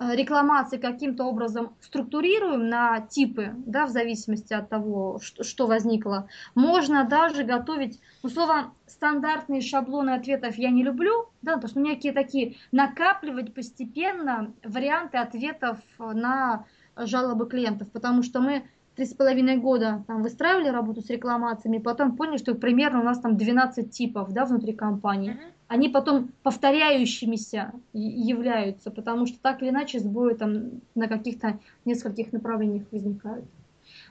[0.00, 7.44] рекламации каким-то образом структурируем на типы, да, в зависимости от того, что, возникло, можно даже
[7.44, 13.54] готовить, ну, слово стандартные шаблоны ответов я не люблю, да, потому что некие такие накапливать
[13.54, 16.64] постепенно варианты ответов на
[16.96, 22.16] жалобы клиентов, потому что мы три с половиной года там выстраивали работу с рекламациями, потом
[22.16, 25.32] поняли, что примерно у нас там 12 типов, да, внутри компании.
[25.32, 32.32] Mm-hmm они потом повторяющимися являются, потому что так или иначе сбои там на каких-то нескольких
[32.32, 33.44] направлениях возникают.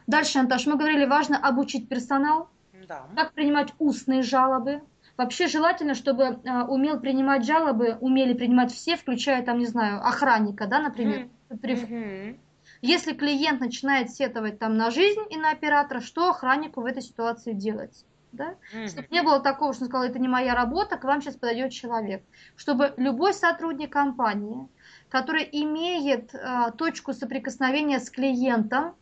[0.05, 2.49] Дальше, Анташ, мы говорили, важно обучить персонал,
[2.87, 3.07] да.
[3.15, 4.81] как принимать устные жалобы.
[5.17, 10.67] Вообще желательно, чтобы а, умел принимать жалобы, умели принимать все, включая там, не знаю, охранника,
[10.67, 11.27] да, например.
[11.49, 12.37] Mm-hmm.
[12.81, 17.53] Если клиент начинает сетовать там на жизнь и на оператора, что охраннику в этой ситуации
[17.53, 18.05] делать?
[18.31, 18.55] Да?
[18.73, 18.87] Mm-hmm.
[18.87, 21.71] Чтобы не было такого, что он сказал, это не моя работа, к вам сейчас подойдет
[21.71, 22.23] человек.
[22.55, 24.67] Чтобы любой сотрудник компании,
[25.09, 28.95] который имеет э, точку соприкосновения с клиентом,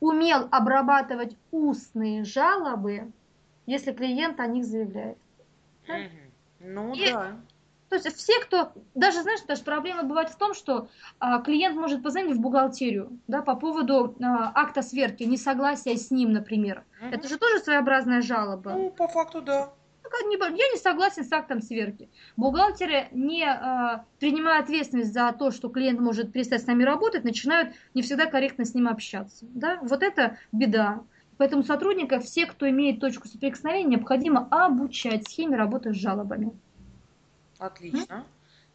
[0.00, 3.12] умел обрабатывать устные жалобы,
[3.66, 5.18] если клиент о них заявляет.
[5.88, 6.10] Mm-hmm.
[6.60, 7.36] Ну и, да.
[7.88, 12.02] То есть все, кто, даже знаешь, даже проблема бывает в том, что а, клиент может
[12.02, 16.84] позвонить в бухгалтерию, да, по поводу а, акта сверки, несогласия с ним, например.
[17.00, 17.14] Угу.
[17.14, 18.72] Это же тоже своеобразная жалоба.
[18.72, 19.70] Ну, по факту, да.
[20.22, 22.08] Я не согласен с актом сверки.
[22.36, 27.74] Бухгалтеры, не э, принимая ответственность за то, что клиент может перестать с нами работать, начинают
[27.92, 29.46] не всегда корректно с ним общаться.
[29.50, 29.78] Да?
[29.82, 31.00] Вот это беда.
[31.38, 36.52] Поэтому сотрудников, все, кто имеет точку соприкосновения, необходимо обучать схеме работы с жалобами.
[37.58, 38.26] Отлично.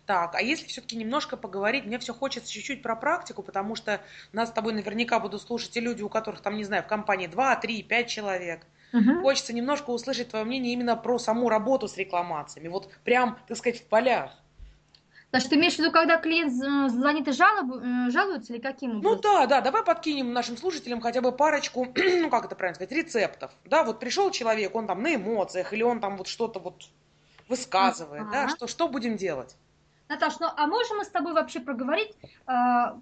[0.05, 4.01] Так, а если все-таки немножко поговорить, мне все хочется чуть-чуть про практику, потому что
[4.33, 7.27] нас с тобой наверняка будут слушать и люди, у которых там, не знаю, в компании
[7.27, 8.65] 2, 3, 5 человек.
[8.93, 9.21] Угу.
[9.21, 13.79] Хочется немножко услышать твое мнение именно про саму работу с рекламациями, вот прям, так сказать,
[13.79, 14.31] в полях.
[15.29, 16.51] Значит, ты имеешь в виду, когда клиент
[16.91, 19.15] звонит и жалоб, э, жалуется или каким образом?
[19.15, 22.91] Ну да, да, давай подкинем нашим слушателям хотя бы парочку, ну как это правильно сказать,
[22.91, 23.51] рецептов.
[23.63, 26.83] Да, вот пришел человек, он там на эмоциях, или он там вот что-то вот
[27.51, 28.31] высказывает, ага.
[28.31, 29.55] да, что, что будем делать?
[30.09, 32.13] Наташ, ну а можем мы с тобой вообще проговорить
[32.47, 32.51] э,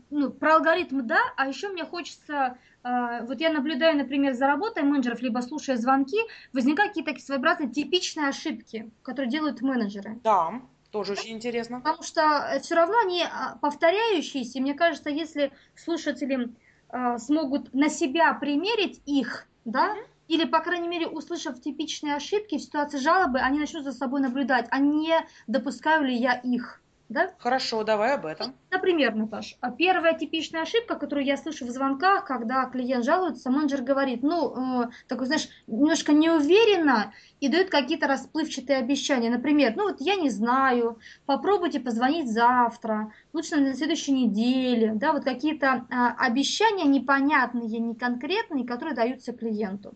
[0.10, 4.84] ну, про алгоритмы, да, а еще мне хочется, э, вот я наблюдаю, например, за работой
[4.84, 6.18] менеджеров, либо слушая звонки,
[6.54, 10.20] возникают какие-то такие своеобразные типичные ошибки, которые делают менеджеры.
[10.24, 11.78] Да, тоже очень интересно.
[11.78, 13.24] Потому что все равно они
[13.62, 16.54] повторяющиеся, мне кажется, если слушатели
[16.90, 22.58] э, смогут на себя примерить их, да, mm-hmm или, по крайней мере, услышав типичные ошибки
[22.58, 25.16] в ситуации жалобы, они начнут за собой наблюдать, а не
[25.48, 26.82] допускаю ли я их.
[27.10, 27.32] Да?
[27.40, 28.54] Хорошо, давай об этом.
[28.70, 34.22] Например, Наташ, первая типичная ошибка, которую я слышу в звонках, когда клиент жалуется, менеджер говорит,
[34.22, 39.32] ну, э, такой, знаешь, немножко неуверенно и дает какие-то расплывчатые обещания.
[39.32, 44.92] Например, ну вот я не знаю, попробуйте позвонить завтра, лучше на следующей неделе.
[44.94, 49.96] Да, вот какие-то э, обещания непонятные, неконкретные, которые даются клиенту.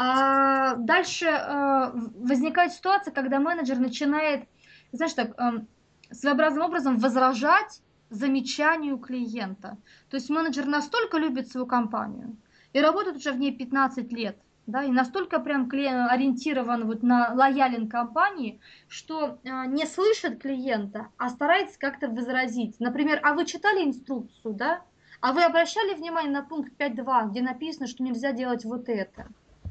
[0.00, 4.48] А, дальше а, возникает ситуация, когда менеджер начинает,
[4.92, 5.64] знаешь, так, а,
[6.12, 9.76] своеобразным образом возражать замечанию клиента.
[10.08, 12.36] То есть менеджер настолько любит свою компанию
[12.72, 17.88] и работает уже в ней 15 лет, да, и настолько прям ориентирован вот на лоялен
[17.88, 22.78] компании, что э, не слышит клиента, а старается как-то возразить.
[22.78, 24.82] Например, а вы читали инструкцию, да?
[25.20, 29.26] А вы обращали внимание на пункт 5.2, где написано, что нельзя делать вот это?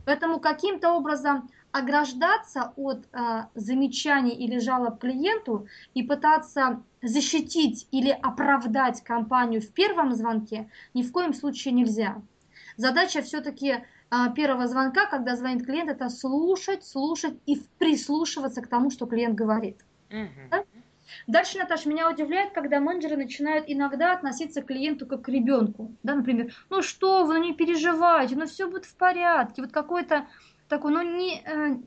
[0.05, 9.03] Поэтому каким-то образом ограждаться от э, замечаний или жалоб клиенту и пытаться защитить или оправдать
[9.03, 12.21] компанию в первом звонке ни в коем случае нельзя.
[12.77, 18.89] Задача все-таки а, первого звонка, когда звонит клиент, это слушать, слушать и прислушиваться к тому,
[18.89, 19.77] что клиент говорит.
[20.10, 20.49] Угу.
[20.51, 20.63] Да?
[21.28, 25.91] Дальше, Наташа, меня удивляет, когда менеджеры начинают иногда относиться к клиенту как к ребенку.
[26.04, 29.62] Да, например, ну что вы, ну не переживайте, ну все будет в порядке.
[29.62, 30.28] Вот какой-то
[30.67, 31.78] такой, ну не, э,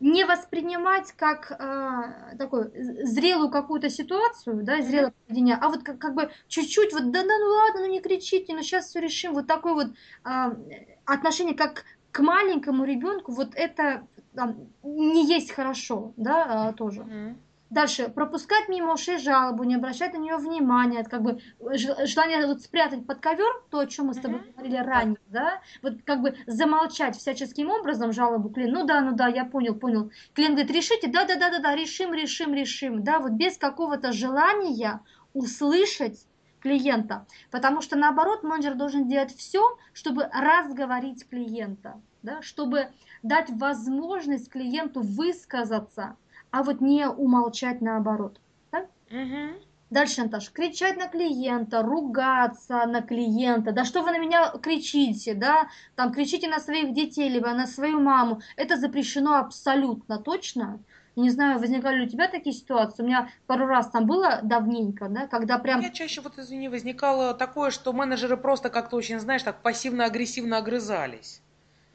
[0.00, 2.72] не воспринимать как э, такую
[3.04, 7.38] зрелую какую-то ситуацию, да, зрелое поведение, а вот как, как бы чуть-чуть вот, да, да,
[7.38, 9.34] ну ладно, ну не кричите, ну сейчас все решим.
[9.34, 9.88] Вот такое вот
[10.24, 10.56] э,
[11.04, 17.02] отношение как к маленькому ребенку, вот это там, не есть хорошо, да, э, тоже.
[17.02, 17.34] Mm-hmm.
[17.70, 23.06] Дальше, пропускать мимо ушей жалобу, не обращать на нее внимания, как бы желание вот спрятать
[23.06, 24.54] под ковер, то, о чем мы с тобой mm-hmm.
[24.56, 29.28] говорили ранее, да, вот как бы замолчать всяческим образом жалобу клиента, ну да, ну да,
[29.28, 30.10] я понял, понял.
[30.34, 34.10] Клиент говорит, решите, да, да, да, да, да, решим, решим, решим, да, вот без какого-то
[34.10, 35.00] желания
[35.32, 36.26] услышать
[36.58, 42.88] клиента, потому что наоборот менеджер должен делать все, чтобы разговорить клиента, да, чтобы
[43.22, 46.16] дать возможность клиенту высказаться,
[46.50, 48.40] а вот не умолчать наоборот.
[48.72, 48.86] Да?
[49.10, 49.60] Угу.
[49.90, 55.68] Дальше, Наташа, кричать на клиента, ругаться на клиента, да что вы на меня кричите, да,
[55.96, 60.78] там кричите на своих детей, либо на свою маму, это запрещено абсолютно точно.
[61.16, 65.08] не знаю, возникали ли у тебя такие ситуации, у меня пару раз там было давненько,
[65.08, 65.80] да, когда прям...
[65.80, 71.39] Я чаще, вот извини, возникало такое, что менеджеры просто как-то очень, знаешь, так пассивно-агрессивно огрызались.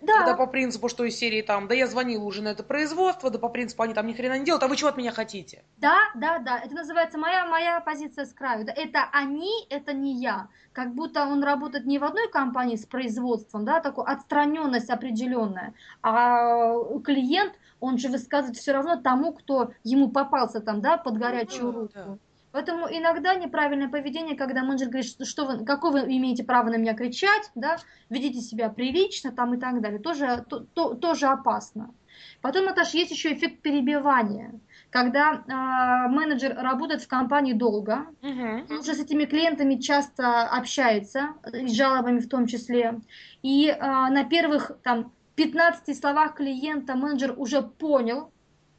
[0.05, 0.19] Да.
[0.19, 3.39] Когда по принципу, что из серии там, да я звонила уже на это производство, да
[3.39, 5.63] по принципу они там ни хрена не делают, а вы чего от меня хотите?
[5.77, 8.65] Да, да, да, это называется моя, моя позиция с краю.
[8.65, 10.47] Да, это они, это не я.
[10.73, 16.75] Как будто он работает не в одной компании с производством, да, такой отстраненность определенная, а
[17.03, 21.79] клиент, он же высказывает все равно тому, кто ему попался там, да, под горячую ну,
[21.81, 21.93] руку.
[21.93, 22.17] Да.
[22.55, 26.77] Поэтому иногда неправильное поведение, когда менеджер говорит, что, что вы, какое вы имеете право на
[26.77, 27.75] меня кричать, да,
[28.09, 31.93] ведите себя прилично там и так далее, тоже, то, то, тоже опасно.
[32.39, 34.57] Потом, Наташа, есть еще эффект перебивания.
[34.89, 38.79] Когда э, менеджер работает в компании долго, угу.
[38.79, 43.01] уже с этими клиентами часто общается, с жалобами в том числе,
[43.43, 48.31] и э, на первых там 15 словах клиента менеджер уже понял,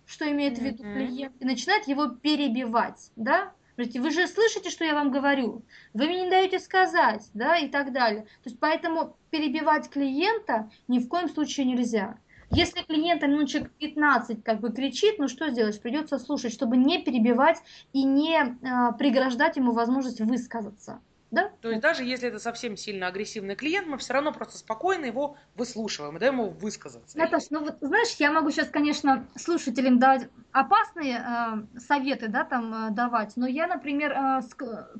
[0.06, 4.84] что имеет в виду клиент, и начинает его перебивать, да, Говорите, вы же слышите, что
[4.84, 5.62] я вам говорю?
[5.92, 8.22] Вы мне не даете сказать, да, и так далее.
[8.42, 12.16] То есть поэтому перебивать клиента ни в коем случае нельзя.
[12.50, 15.80] Если клиент минуточек 15 как бы кричит, ну что сделать?
[15.82, 17.58] Придется слушать, чтобы не перебивать
[17.92, 21.00] и не э, преграждать ему возможность высказаться.
[21.30, 21.50] Да?
[21.60, 25.36] То есть даже если это совсем сильно агрессивный клиент, мы все равно просто спокойно его
[25.56, 27.18] выслушиваем и даем ему высказаться.
[27.18, 32.72] Наташа, ну вот знаешь, я могу сейчас, конечно, слушателям дать опасные э, советы, да, там
[32.72, 34.40] э, давать, но я, например, э,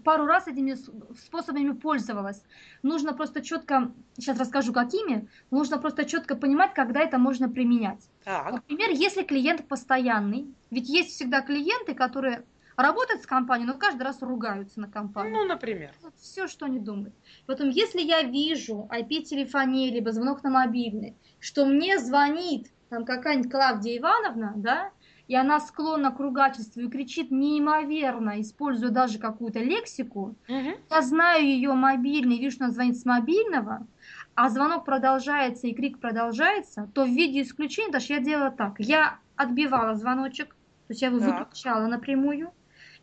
[0.05, 0.77] пару раз этими
[1.15, 2.43] способами пользовалась.
[2.83, 8.01] Нужно просто четко, сейчас расскажу какими, нужно просто четко понимать, когда это можно применять.
[8.25, 8.51] Так.
[8.53, 12.45] Например, если клиент постоянный, ведь есть всегда клиенты, которые
[12.77, 15.37] работают с компанией, но каждый раз ругаются на компанию.
[15.37, 15.93] Ну, например.
[16.03, 17.15] Вот все, что они думают.
[17.47, 23.99] Потом, если я вижу IP-телефонии, либо звонок на мобильный, что мне звонит там какая-нибудь Клавдия
[23.99, 24.91] Ивановна, да,
[25.29, 30.71] и она склонна к ругательству и кричит неимоверно, используя даже какую-то лексику, угу.
[30.91, 33.87] я знаю ее мобильный, вижу, что она звонит с мобильного,
[34.35, 38.79] а звонок продолжается и крик продолжается, то в виде исключения даже я делала так.
[38.79, 41.41] Я отбивала звоночек, то есть я его так.
[41.41, 42.53] выключала напрямую,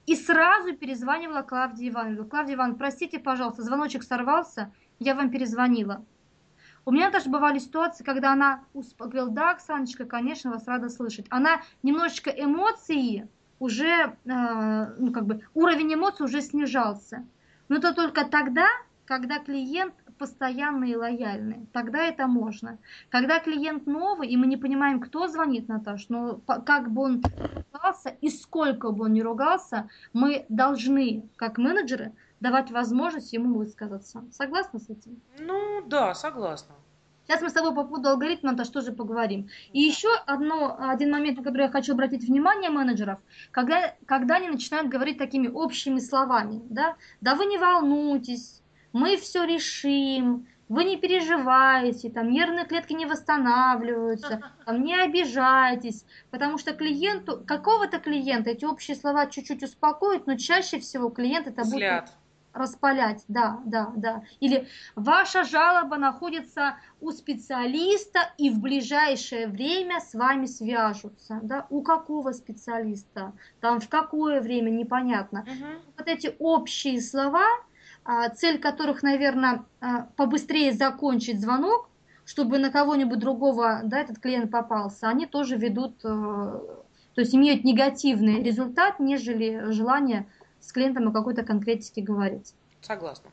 [0.06, 2.24] и сразу перезванивала Клавдии Ивановне.
[2.24, 6.06] Клавдия Ивановна, простите, пожалуйста, звоночек сорвался, я вам перезвонила.
[6.86, 8.66] У меня даже бывали ситуации, когда она
[9.00, 11.26] говорила, да, Оксаночка, конечно, вас рада слышать.
[11.30, 17.26] Она немножечко эмоции уже, э, ну как бы, уровень эмоций уже снижался.
[17.70, 18.68] Но это только тогда,
[19.06, 21.67] когда клиент постоянный и лояльный.
[21.73, 22.78] Тогда это можно.
[23.10, 27.23] Когда клиент новый, и мы не понимаем, кто звонит, Наташ, но как бы он
[27.71, 34.23] ругался и сколько бы он ни ругался, мы должны, как менеджеры, давать возможность ему высказаться.
[34.32, 35.21] Согласна с этим?
[35.39, 36.76] Ну да, согласна.
[37.26, 39.47] Сейчас мы с тобой по поводу алгоритма, Наташ, тоже поговорим.
[39.71, 43.19] И еще одно, один момент, на который я хочу обратить внимание менеджеров,
[43.52, 48.62] когда, когда они начинают говорить такими общими словами, да, да вы не волнуйтесь,
[48.93, 56.58] мы все решим, вы не переживайте, там нервные клетки не восстанавливаются, там не обижайтесь, потому
[56.58, 62.06] что клиенту, какого-то клиента эти общие слова чуть-чуть успокоят, но чаще всего клиент это будет
[62.54, 64.23] распалять, да, да, да.
[64.39, 71.81] Или ваша жалоба находится у специалиста и в ближайшее время с вами свяжутся, да, у
[71.81, 75.41] какого специалиста, там в какое время, непонятно.
[75.41, 75.67] Угу.
[75.98, 77.48] Вот эти общие слова,
[78.35, 81.89] цель которых, наверное, а, побыстрее закончить звонок,
[82.25, 87.63] чтобы на кого-нибудь другого да, этот клиент попался, они тоже ведут, э, то есть имеют
[87.63, 90.25] негативный результат, нежели желание
[90.60, 92.54] с клиентом о какой-то конкретике говорить.
[92.81, 93.29] Согласна.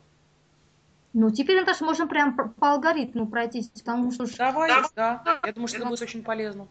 [1.12, 4.26] Ну, теперь, Наташа, можно прям по алгоритму пройтись, потому что...
[4.36, 5.20] Давай, да.
[5.24, 5.40] да.
[5.44, 6.68] Я думаю, что это будет очень полезно.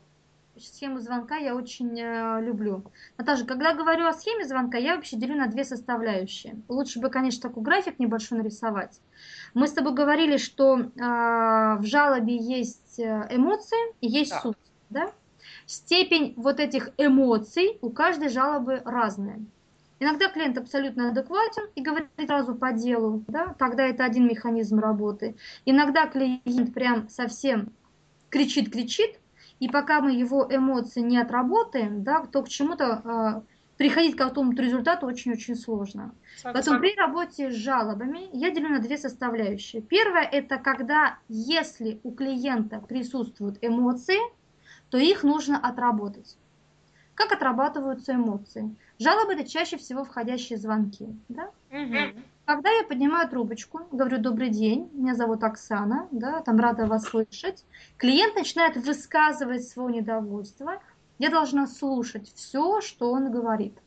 [0.60, 2.84] Схему звонка я очень э, люблю.
[3.18, 6.62] Наташа, когда говорю о схеме звонка, я вообще делю на две составляющие.
[6.68, 9.00] Лучше бы, конечно, такой график небольшой нарисовать.
[9.54, 14.42] Мы с тобой говорили, что э, в жалобе есть э, эмоции и есть да.
[14.42, 14.58] суть.
[14.90, 15.12] Да?
[15.66, 19.40] Степень вот этих эмоций у каждой жалобы разная.
[20.00, 25.36] Иногда клиент абсолютно адекватен и говорит сразу по делу, да, тогда это один механизм работы.
[25.66, 27.74] Иногда клиент прям совсем
[28.30, 29.20] кричит-кричит,
[29.60, 34.62] и пока мы его эмоции не отработаем, да, то к чему-то э, приходить к какому-то
[34.62, 36.14] результату очень-очень сложно.
[36.36, 36.54] Согласна.
[36.54, 39.82] Поэтому при работе с жалобами я делю на две составляющие.
[39.82, 44.20] Первое это когда, если у клиента присутствуют эмоции,
[44.90, 46.38] то их нужно отработать.
[47.16, 48.76] Как отрабатываются эмоции?
[48.98, 51.08] Жалобы это чаще всего входящие звонки.
[51.28, 51.52] Да?
[51.70, 52.22] Угу.
[52.50, 57.64] Когда я поднимаю трубочку, говорю добрый день, меня зовут Оксана, да, там рада вас слышать,
[57.96, 60.82] клиент начинает высказывать свое недовольство,
[61.20, 63.78] я должна слушать все, что он говорит.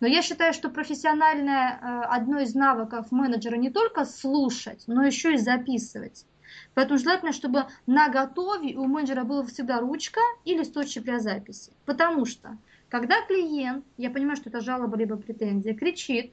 [0.00, 5.34] Но я считаю, что профессиональное э, одно из навыков менеджера не только слушать, но еще
[5.34, 6.24] и записывать.
[6.72, 11.72] Поэтому желательно, чтобы на готове у менеджера была всегда ручка и листочек для записи.
[11.84, 12.56] Потому что,
[12.88, 16.32] когда клиент, я понимаю, что это жалоба либо претензия, кричит,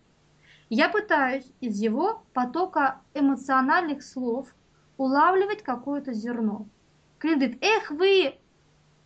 [0.70, 4.48] я пытаюсь из его потока эмоциональных слов
[4.98, 6.68] улавливать какое-то зерно.
[7.18, 8.36] Клиент говорит, эх вы,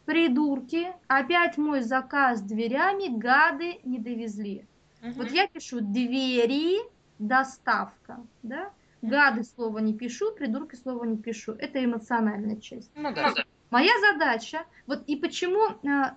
[0.05, 4.67] придурки, опять мой заказ дверями, гады не довезли.
[5.01, 5.11] Угу.
[5.13, 6.79] Вот я пишу двери,
[7.19, 8.71] доставка, да?
[9.01, 11.53] Гады слова не пишу, придурки слова не пишу.
[11.53, 12.89] Это эмоциональная часть.
[12.95, 13.33] Ну да.
[13.69, 16.11] Моя задача, вот и почему, э,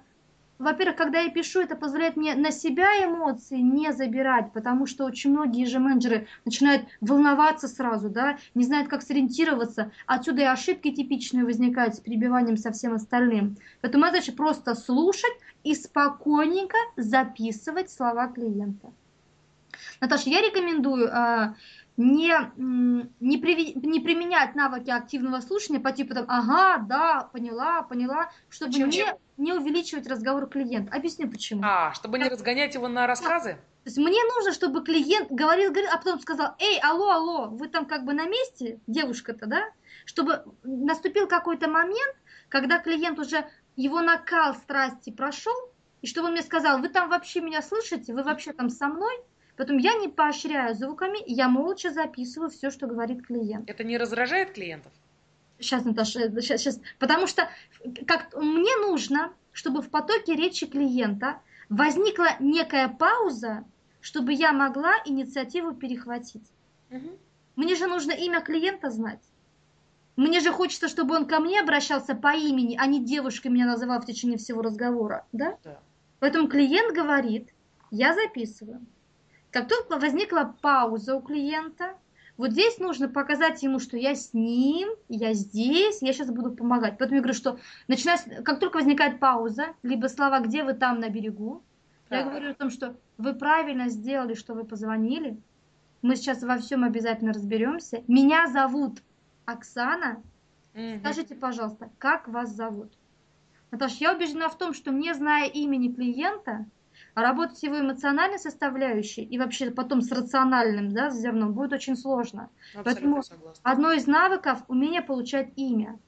[0.59, 5.31] во-первых, когда я пишу, это позволяет мне на себя эмоции не забирать, потому что очень
[5.31, 9.93] многие же менеджеры начинают волноваться сразу, да, не знают, как сориентироваться.
[10.07, 13.57] Отсюда и ошибки типичные возникают с перебиванием со всем остальным.
[13.81, 15.35] Поэтому моя задача просто слушать
[15.65, 18.93] и спокойненько записывать слова клиента.
[20.01, 21.55] Наташа, я рекомендую э,
[21.97, 22.35] не,
[23.21, 28.73] не, при, не применять навыки активного слушания по типу там, ага, да, поняла, поняла, чтобы
[28.73, 28.91] почему?
[28.91, 29.05] не,
[29.39, 30.95] не увеличивать разговор клиента.
[30.95, 31.63] Объясню почему.
[31.65, 33.55] А, чтобы не разгонять его на рассказы?
[33.85, 37.69] То есть мне нужно, чтобы клиент говорил, говорил, а потом сказал, эй, алло, алло, вы
[37.69, 39.63] там как бы на месте, девушка-то, да?
[40.05, 42.17] Чтобы наступил какой-то момент,
[42.49, 45.55] когда клиент уже, его накал страсти прошел,
[46.03, 49.15] и чтобы он мне сказал, вы там вообще меня слышите, вы вообще там со мной,
[49.57, 53.69] Поэтому я не поощряю звуками, я молча записываю все, что говорит клиент.
[53.69, 54.93] Это не раздражает клиентов?
[55.59, 56.81] Сейчас, Наташа, сейчас, сейчас.
[56.99, 57.49] Потому что
[58.07, 61.41] как, мне нужно, чтобы в потоке речи клиента
[61.71, 63.65] возникла некая пауза,
[64.01, 66.47] чтобы я могла инициативу перехватить.
[66.91, 67.19] Угу.
[67.57, 69.23] Мне же нужно имя клиента знать.
[70.17, 74.01] Мне же хочется, чтобы он ко мне обращался по имени, а не девушкой меня называл
[74.01, 75.27] в течение всего разговора.
[75.33, 75.57] Да?
[75.65, 75.79] Да.
[76.21, 77.55] Поэтому клиент говорит,
[77.91, 78.85] я записываю.
[79.51, 81.95] Как только возникла пауза у клиента,
[82.37, 86.99] вот здесь нужно показать ему, что я с ним, я здесь, я сейчас буду помогать.
[86.99, 91.09] Поэтому я говорю, что начиная, как только возникает пауза, либо слова «где вы там на
[91.09, 91.63] берегу»,
[92.11, 92.19] да.
[92.19, 95.39] я говорю о том, что вы правильно сделали, что вы позвонили,
[96.03, 98.03] мы сейчас во всем обязательно разберемся.
[98.07, 99.03] Меня зовут
[99.47, 100.23] Оксана.
[100.75, 100.99] Угу.
[101.01, 102.93] Скажите, пожалуйста, как вас зовут?
[103.71, 106.67] Наташа, я убеждена в том, что не зная имени клиента,
[107.17, 111.97] а работать с его эмоциональной составляющей и вообще потом с рациональным да, зерном будет очень
[111.97, 112.51] сложно.
[112.75, 113.61] Абсолютно Поэтому согласна.
[113.63, 115.99] одно из навыков– умение получать имя.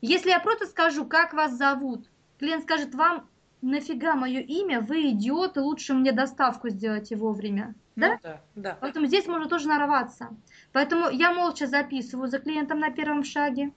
[0.00, 2.08] Если я просто скажу, как вас зовут,
[2.38, 3.28] клиент скажет, вам
[3.60, 7.74] нафига мое имя, вы идиоты, лучше мне доставку сделайте вовремя.
[7.94, 8.12] Да?
[8.12, 8.78] Ну, да, да.
[8.80, 10.30] Поэтому здесь можно тоже нарваться.
[10.72, 13.70] Поэтому я молча записываю за клиентом на первом шаге.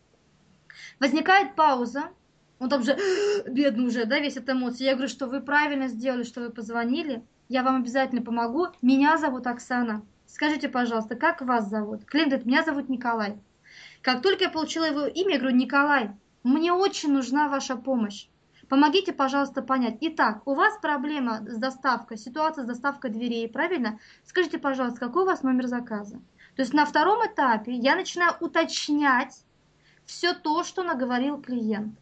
[1.02, 2.12] Возникает пауза,
[2.60, 2.98] он там же,
[3.48, 4.86] бедный уже, да, весь от эмоций.
[4.86, 7.24] Я говорю, что вы правильно сделали, что вы позвонили.
[7.50, 8.68] Я вам обязательно помогу.
[8.82, 10.04] Меня зовут Оксана.
[10.26, 12.06] Скажите, пожалуйста, как вас зовут?
[12.06, 13.40] Клиент говорит, меня зовут Николай.
[14.02, 16.12] Как только я получила его имя, я говорю, Николай,
[16.44, 18.28] мне очень нужна ваша помощь.
[18.70, 19.98] Помогите, пожалуйста, понять.
[20.02, 24.00] Итак, у вас проблема с доставкой, ситуация с доставкой дверей, правильно?
[24.26, 26.18] Скажите, пожалуйста, какой у вас номер заказа?
[26.56, 29.46] То есть на втором этапе я начинаю уточнять
[30.06, 31.98] все то, что наговорил клиент.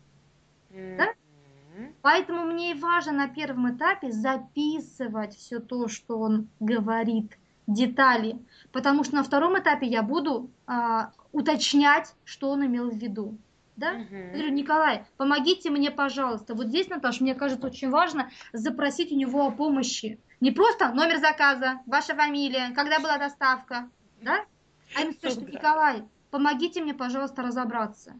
[0.98, 1.08] Да?
[2.02, 8.40] Поэтому мне и важно на первом этапе записывать все то, что он говорит детали,
[8.72, 13.38] потому что на втором этапе я буду а, уточнять, что он имел в виду.
[13.76, 13.94] Да?
[13.94, 14.16] Мгм.
[14.16, 16.54] Я говорю, Николай, помогите мне, пожалуйста.
[16.54, 20.20] Вот здесь, Наташа, мне кажется, очень важно запросить у него о помощи.
[20.40, 23.90] Не просто номер заказа, ваша фамилия, когда была доставка,
[24.22, 24.46] да?
[24.96, 25.52] А что, Да.
[25.52, 28.14] Николай, помогите мне, пожалуйста, разобраться.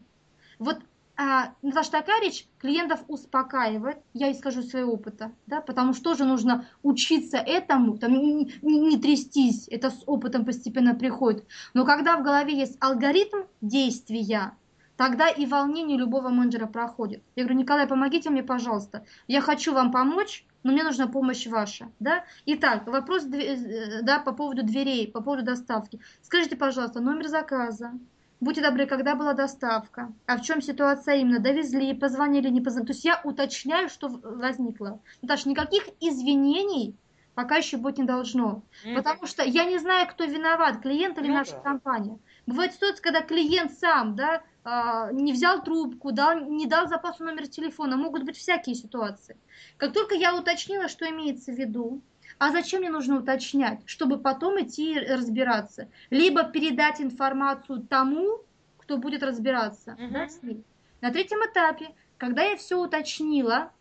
[0.58, 0.80] Вот
[1.16, 6.24] а, Наташа, такая речь клиентов успокаивает, я и скажу своего опыта, да, потому что тоже
[6.24, 11.46] нужно учиться этому, там, не, не- не трястись, это с опытом постепенно приходит.
[11.74, 14.52] Но когда в голове есть алгоритм действия,
[14.96, 17.22] тогда и волнение любого менеджера проходит.
[17.34, 19.04] Я говорю, Николай, помогите мне, пожалуйста.
[19.26, 21.90] Я хочу вам помочь, но мне нужна помощь ваша.
[22.00, 22.24] Да?
[22.46, 26.00] Итак, вопрос э, да, по поводу дверей, по поводу доставки.
[26.22, 27.92] Скажите, пожалуйста, номер заказа.
[28.40, 30.12] Будьте добры, когда была доставка?
[30.26, 31.38] А в чем ситуация именно?
[31.38, 32.88] Довезли, позвонили, не позвонили?
[32.88, 35.00] То есть я уточняю, что возникло.
[35.22, 36.96] Наташа, никаких извинений
[37.36, 38.62] пока еще быть не должно.
[38.84, 38.96] Мгм.
[38.96, 42.18] Потому что я не знаю, кто виноват, клиент или Ну наша компания.
[42.46, 47.46] Бывает ситуация, когда клиент сам да, а, не взял трубку, дал, не дал запасу номер
[47.46, 47.96] телефона.
[47.96, 49.36] Могут быть всякие ситуации.
[49.76, 52.00] Как только я уточнила, что имеется в виду,
[52.38, 53.80] а зачем мне нужно уточнять?
[53.86, 55.88] Чтобы потом идти разбираться.
[56.10, 58.42] Либо передать информацию тому,
[58.78, 60.64] кто будет разбираться да, с ним.
[61.00, 63.72] На третьем этапе, когда я все уточнила,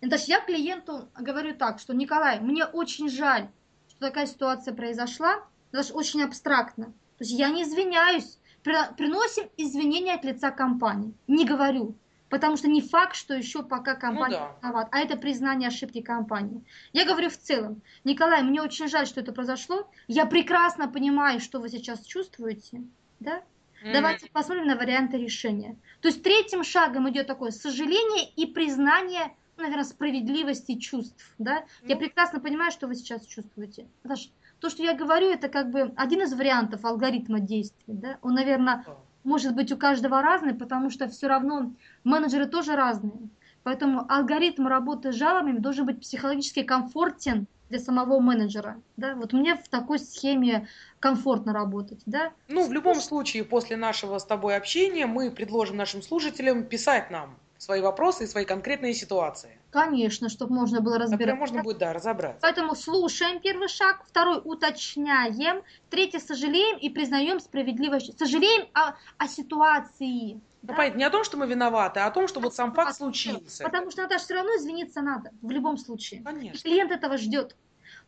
[0.00, 3.48] Наташа, я клиенту говорю так, что Николай, мне очень жаль,
[3.88, 6.86] что такая ситуация произошла, даже очень абстрактно.
[6.86, 11.14] То есть я не извиняюсь, при- приносим извинения от лица компании.
[11.26, 11.96] Не говорю,
[12.32, 14.56] потому что не факт, что еще пока компания да.
[14.62, 16.64] виновата, а это признание ошибки компании.
[16.94, 19.86] Я говорю в целом, Николай, мне очень жаль, что это произошло.
[20.08, 22.84] Я прекрасно понимаю, что вы сейчас чувствуете,
[23.20, 23.42] да?
[23.82, 23.92] Мгм.
[23.92, 25.76] Давайте посмотрим на варианты решения.
[26.00, 31.34] То есть третьим шагом идет такое сожаление и признание, ну, наверное, справедливости чувств.
[31.36, 31.64] Да?
[31.82, 32.00] Я Ну.
[32.00, 33.88] прекрасно понимаю, что вы сейчас чувствуете.
[34.04, 37.92] Наташа, то, что я говорю, это как бы один из вариантов алгоритма действий.
[37.92, 38.16] Да?
[38.22, 38.86] Он, наверное.
[39.24, 41.72] Может быть у каждого разный, потому что все равно
[42.04, 43.28] менеджеры тоже разные.
[43.62, 48.80] Поэтому алгоритм работы с жалобами должен быть психологически комфортен для самого менеджера.
[48.96, 49.14] Да?
[49.14, 50.68] Вот мне в такой схеме
[51.00, 52.02] комфортно работать.
[52.06, 52.32] Да?
[52.48, 57.36] Ну, в любом случае, после нашего с тобой общения мы предложим нашим слушателям писать нам
[57.56, 61.40] свои вопросы и свои конкретные ситуации, Конечно, чтобы можно было которые разбираться.
[61.40, 62.36] можно будет, да, разобрать.
[62.42, 68.18] Поэтому слушаем первый шаг, второй уточняем, третий сожалеем и признаем справедливость.
[68.18, 70.34] Сожалеем о, о ситуации.
[70.34, 70.74] Ну, да?
[70.74, 73.64] понятно, не о том, что мы виноваты, а о том, что вот сам факт случился.
[73.64, 76.20] Потому что, Наташа, все равно извиниться надо, в любом случае.
[76.20, 76.60] И Конечно.
[76.70, 77.56] клиент этого ждет.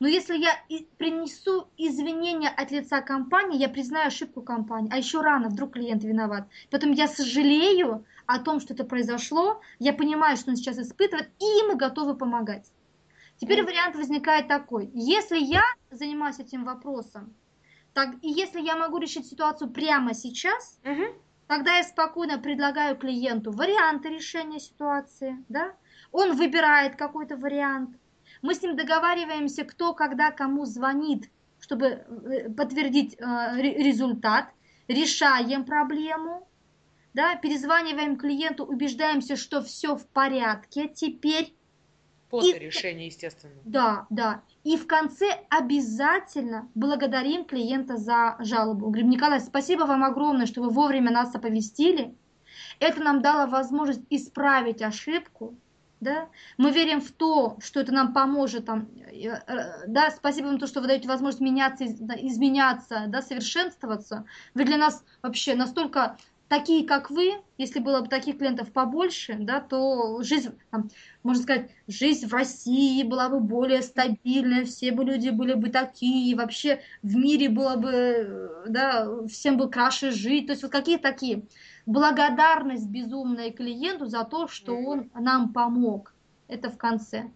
[0.01, 4.91] Но если я и принесу извинения от лица компании, я признаю ошибку компании.
[4.93, 6.47] А еще рано, вдруг клиент виноват.
[6.71, 9.61] Поэтому я сожалею о том, что это произошло.
[9.79, 12.71] Я понимаю, что он сейчас испытывает, и мы готовы помогать.
[13.37, 13.67] Теперь Мгм.
[13.67, 14.91] вариант возникает такой.
[14.95, 17.35] Если я занимаюсь этим вопросом,
[17.93, 21.05] так, и если я могу решить ситуацию прямо сейчас, Мгм.
[21.47, 25.75] Тогда я спокойно предлагаю клиенту варианты решения ситуации, да?
[26.11, 27.91] Он выбирает какой-то вариант.
[28.41, 33.25] Мы с ним договариваемся, кто когда кому звонит, чтобы э, подтвердить э,
[33.61, 34.49] ре- результат,
[34.89, 36.49] решаем проблему,
[37.15, 37.37] да?
[37.37, 41.55] Перезваниваем клиенту, убеждаемся, что все в порядке теперь,
[42.31, 43.55] После И- решения, естественно.
[43.65, 44.43] да, да.
[44.65, 48.87] И в конце обязательно благодарим клиента за жалобу.
[48.87, 52.13] Говорим, Николай, спасибо вам огромное, что вы вовремя нас оповестили.
[52.81, 55.55] Это нам дало возможность исправить ошибку.
[56.01, 56.29] Да?
[56.59, 58.67] Мы верим в то, что это нам поможет.
[58.67, 64.27] Там, э, э, да, спасибо вам, то, что вы даете возможность меняться, изменяться, да, совершенствоваться.
[64.55, 66.19] Вы для нас вообще настолько
[66.49, 70.91] такие, как вы, если было бы таких клиентов побольше, да, то жизнь, там,
[71.23, 76.31] можно сказать, жизнь в России была бы более стабильная, все бы люди были бы такие,
[76.31, 80.47] и вообще в мире было бы, э, да, всем бы краше жить.
[80.47, 81.47] То есть вот какие такие
[81.87, 86.15] благодарность безумная клиенту за то, что он нам помог.
[86.49, 87.31] Это в конце.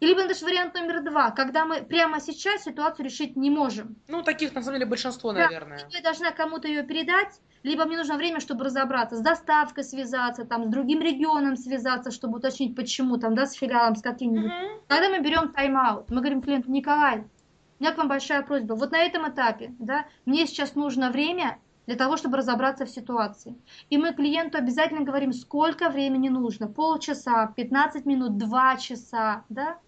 [0.00, 3.96] И либо даже вариант номер два, когда мы прямо сейчас ситуацию решить не можем.
[4.08, 5.44] Ну, таких, на самом деле, большинство, Да.
[5.44, 5.86] наверное.
[5.90, 10.66] Я должна кому-то ее передать, либо мне нужно время, чтобы разобраться, с доставкой связаться, там,
[10.66, 14.52] с другим регионом связаться, чтобы уточнить, почему, там, да, с филиалом, с каким-нибудь.
[14.52, 14.80] Мгм.
[14.86, 16.08] Тогда мы берем тайм-аут.
[16.10, 17.24] Мы говорим клиенту, Николай,
[17.78, 18.74] у меня к вам большая просьба.
[18.74, 23.56] Вот на этом этапе, да, мне сейчас нужно время для того, чтобы разобраться в ситуации.
[23.90, 26.68] И мы клиенту обязательно говорим, сколько времени нужно.
[26.68, 29.78] Полчаса, 15 минут, 2 часа, да.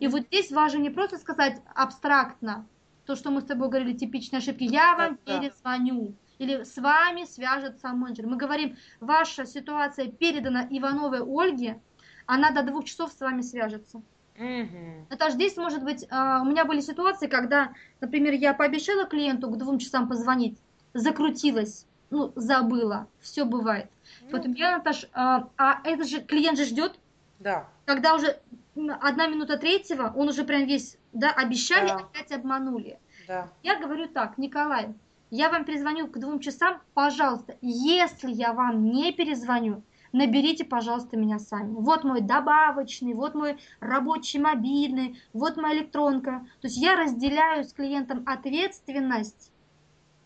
[0.00, 2.66] И вот здесь важно не просто сказать абстрактно,
[3.06, 6.10] то, что мы с тобой говорили, типичные ошибки, я вам Да, да.
[6.40, 8.26] Или с вами свяжется менеджер.
[8.26, 11.78] Мы говорим, ваша ситуация передана Ивановой Ольге,
[12.24, 14.00] она до двух часов с вами свяжется.
[14.38, 15.06] Мгм.
[15.10, 19.58] Наташ, здесь может быть, а, у меня были ситуации, когда, например, я пообещала клиенту к
[19.58, 20.58] двум часам позвонить,
[20.94, 23.90] закрутилась, ну, забыла, все бывает.
[24.22, 26.98] Ну, Поэтому я, Наташ, а, а этот же клиент же ждет,
[27.38, 27.68] да.
[27.84, 28.40] когда уже
[29.02, 31.96] одна минута третьего, он уже прям весь, да, обещали, Да.
[31.96, 32.98] опять обманули.
[33.28, 33.50] Да.
[33.62, 34.94] Я говорю так, Николай,
[35.30, 41.38] я вам перезвоню к двум часам, пожалуйста, если я вам не перезвоню, наберите, пожалуйста, меня
[41.38, 41.72] сами.
[41.72, 46.46] Вот мой добавочный, вот мой рабочий мобильный, вот моя электронка.
[46.60, 49.52] То есть я разделяю с клиентом ответственность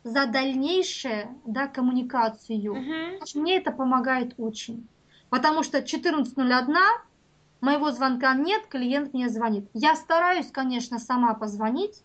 [0.04, 2.74] за дальнейшую да, коммуникацию.
[2.74, 4.86] Потому что Мне это помогает очень.
[5.30, 6.76] Потому что 14.01,
[7.60, 9.68] моего звонка нет, клиент мне звонит.
[9.72, 12.02] Я стараюсь, конечно, сама позвонить,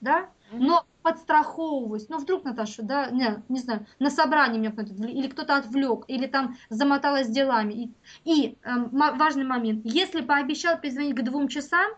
[0.00, 0.28] да.
[0.52, 2.08] Но подстраховываюсь.
[2.08, 6.26] Ну, вдруг, Наташа, да, не, не знаю, на собрании меня кто-то или кто-то отвлек, или
[6.26, 7.72] там замоталась делами.
[7.72, 7.94] И,
[8.24, 11.90] и, ма- важный момент, если пообещал перезвонить к двум часам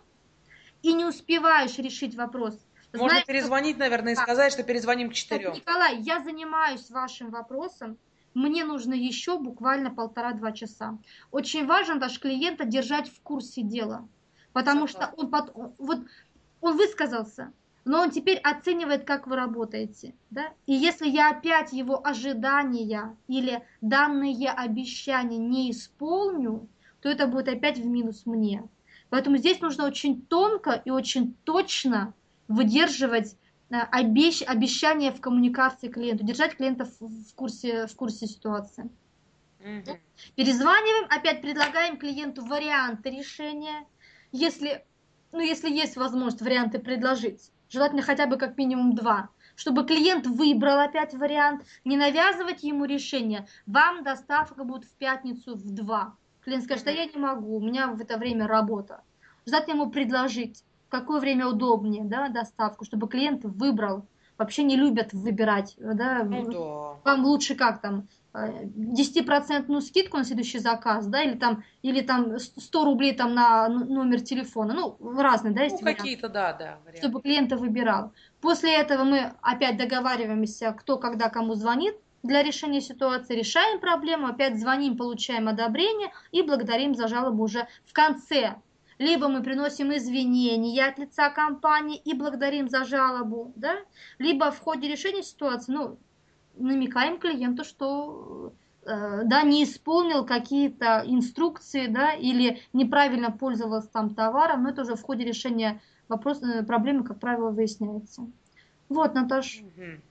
[0.82, 2.58] и не успеваешь решить вопрос,
[2.92, 5.52] Можно знаешь, что- перезвонить, наверное, и сказать, что перезвоним к четырем.
[5.54, 7.98] Николай, я занимаюсь вашим вопросом.
[8.34, 10.96] Мне нужно еще буквально полтора-два часа.
[11.32, 14.08] Очень важно даже клиента держать в курсе дела.
[14.52, 15.24] Потому что Согласна.
[15.24, 15.98] он, пот- он- вот,
[16.60, 17.52] он высказался,
[17.84, 20.14] но он теперь оценивает, как вы работаете.
[20.30, 20.52] Да?
[20.66, 26.68] И если я опять его ожидания или данные обещания не исполню,
[27.00, 28.62] то это будет опять в минус мне.
[29.08, 32.14] Поэтому здесь нужно очень тонко и очень точно
[32.48, 33.36] выдерживать
[33.70, 38.90] э, обещ- обещания в коммуникации клиенту, держать клиента в, курсе, в курсе ситуации.
[39.58, 39.98] Мгм.
[40.36, 43.86] Перезваниваем, опять предлагаем клиенту варианты решения,
[44.32, 44.84] если,
[45.32, 47.50] ну, если есть возможность варианты предложить.
[47.70, 53.46] Желательно хотя бы как минимум два, чтобы клиент выбрал опять вариант, не навязывать ему решение.
[53.66, 56.16] Вам доставка будет в пятницу в два.
[56.42, 59.02] Клиент скажет, а я не могу, у меня в это время работа.
[59.46, 64.04] Желательно ему предложить, в какое время удобнее да, доставку, чтобы клиент выбрал.
[64.40, 65.74] Вообще не любят выбирать.
[65.76, 67.10] Да, Ну да.
[67.12, 72.38] вам лучше как там э, 10% скидку на следующий заказ, да, или там, или там
[72.38, 76.78] 100 рублей там на номер телефона, ну, разные, да, Ну, есть варианты, какие-то, да, да.
[76.84, 76.98] варианты.
[77.00, 78.12] чтобы клиента выбирал.
[78.40, 84.58] После этого мы опять договариваемся, кто когда кому звонит для решения ситуации, решаем проблему, опять
[84.58, 88.54] звоним, получаем одобрение и благодарим за жалобу уже в конце.
[89.00, 93.76] Либо мы приносим извинения от лица компании и благодарим за жалобу, да,
[94.18, 95.98] либо в ходе решения ситуации, ну,
[96.54, 104.64] намекаем клиенту, что э, да, не исполнил какие-то инструкции, да, или неправильно пользовался там товаром,
[104.64, 108.26] но это уже в ходе решения вопроса, э, проблемы, как правило, выясняется.
[108.90, 109.62] Вот, Наташ.
[109.62, 110.02] Мгм.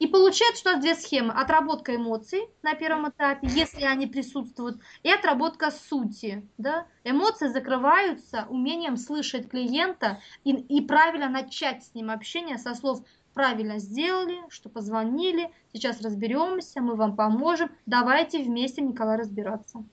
[0.00, 1.34] И получается, что у нас две схемы.
[1.34, 6.48] Отработка эмоций на первом этапе, если они присутствуют, и отработка сути.
[6.56, 6.86] Да?
[7.04, 13.78] Эмоции закрываются умением слышать клиента и, и правильно начать с ним общение со слов «правильно
[13.78, 19.84] сделали», что позвонили, сейчас разберемся, мы вам поможем, давайте вместе, Николай, разбираться.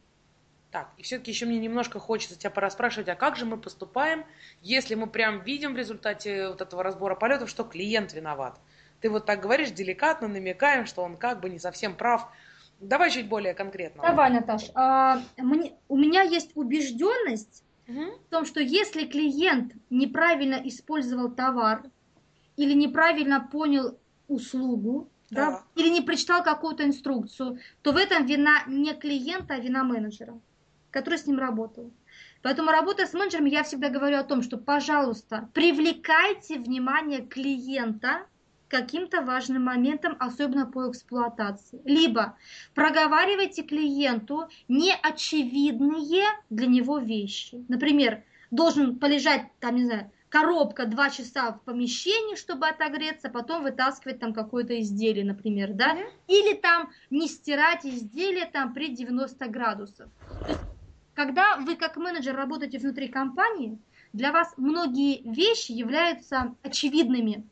[0.71, 4.25] Так, и все-таки еще мне немножко хочется тебя пораспрашивать, а как же мы поступаем,
[4.61, 8.57] если мы прям видим в результате вот этого разбора полетов, что клиент виноват?
[9.01, 12.27] Ты вот так говоришь деликатно, намекаем, что он как бы не совсем прав.
[12.79, 14.01] Давай чуть более конкретно.
[14.03, 14.69] Давай, Наташ.
[14.75, 18.11] а, мне- у меня есть убежденность, Мгм.
[18.27, 21.83] в том, что если клиент неправильно использовал товар
[22.55, 25.63] или неправильно понял услугу, да, Так.
[25.75, 30.39] или не прочитал какую-то инструкцию, то в этом вина не клиента, а вина менеджера,
[30.91, 31.91] который с ним работал.
[32.43, 38.25] Поэтому работая с менеджером, я всегда говорю о том, что, пожалуйста, привлекайте внимание клиента
[38.67, 41.81] каким-то важным моментам, особенно по эксплуатации.
[41.85, 42.37] Либо
[42.73, 47.65] проговаривайте клиенту неочевидные для него вещи.
[47.67, 54.19] Например, должен полежать, там, не знаю, коробка два часа в помещении, чтобы отогреться, потом вытаскивать
[54.19, 55.93] там какое-то изделие, например, да?
[55.93, 56.03] Мгм.
[56.27, 60.09] Или там не стирать изделие там при 90 градусов.
[60.45, 60.61] То есть,
[61.13, 63.79] когда вы как менеджер работаете внутри компании,
[64.13, 67.47] для вас многие вещи являются очевидными.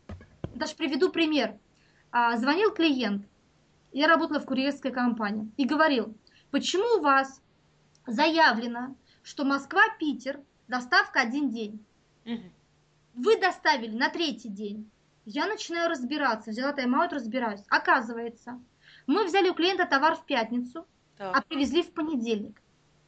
[0.55, 1.57] Даже приведу пример.
[2.11, 3.27] А, Звонил клиент,
[3.91, 6.15] я работала в курьерской компании, и говорил,
[6.49, 7.41] почему у вас
[8.07, 11.83] заявлено, что Москва-Питер, доставка один день.
[13.13, 14.89] Вы доставили на третий день.
[15.25, 17.63] Я начинаю разбираться, взяла тайм-аут, разбираюсь.
[17.69, 18.61] Оказывается,
[19.07, 20.85] мы взяли у клиента товар в пятницу,
[21.17, 21.45] а Так.
[21.47, 22.61] привезли в понедельник.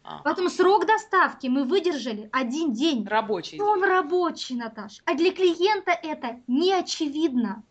[0.10, 3.06] А, Поэтому срок доставки мы выдержали один день.
[3.06, 3.60] Рабочий.
[3.60, 5.02] Он рабочий, Наташ.
[5.04, 7.64] А для клиента это не очевидно.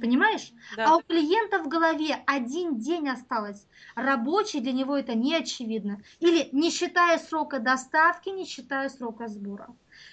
[0.00, 0.52] Понимаешь?
[0.76, 0.86] Да.
[0.86, 3.66] А у клиента в голове один день осталось.
[3.96, 6.00] Рабочий для него это не очевидно.
[6.20, 9.66] Или не считая срока доставки, не считая срока сбора.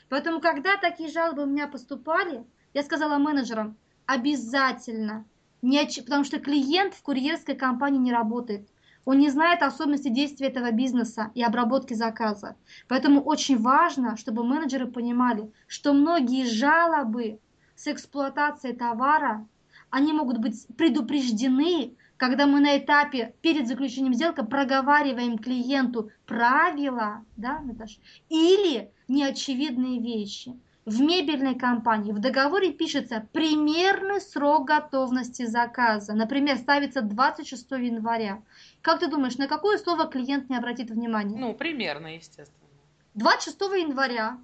[0.10, 5.26] Поэтому, когда такие жалобы у меня поступали, я сказала менеджерам, обязательно,
[5.62, 6.04] не оч...
[6.04, 8.68] потому что клиент в курьерской компании не работает.
[9.08, 12.58] Он не знает особенности действия этого бизнеса и обработки заказа.
[12.90, 17.40] Поэтому очень важно, чтобы менеджеры понимали, что многие жалобы
[17.74, 19.48] с эксплуатацией товара
[19.92, 27.62] они могут быть предупреждены, когда мы на этапе перед заключением сделки проговариваем клиенту правила, да,
[27.62, 30.60] Наташа, или неочевидные вещи.
[30.88, 36.14] В мебельной компании в договоре пишется примерный срок готовности заказа.
[36.14, 38.42] Например, ставится 26 января.
[38.82, 41.38] Как ты думаешь, на какое слово клиент не обратит внимания?
[41.38, 42.70] Ну, примерно, естественно.
[43.16, 44.40] 26 января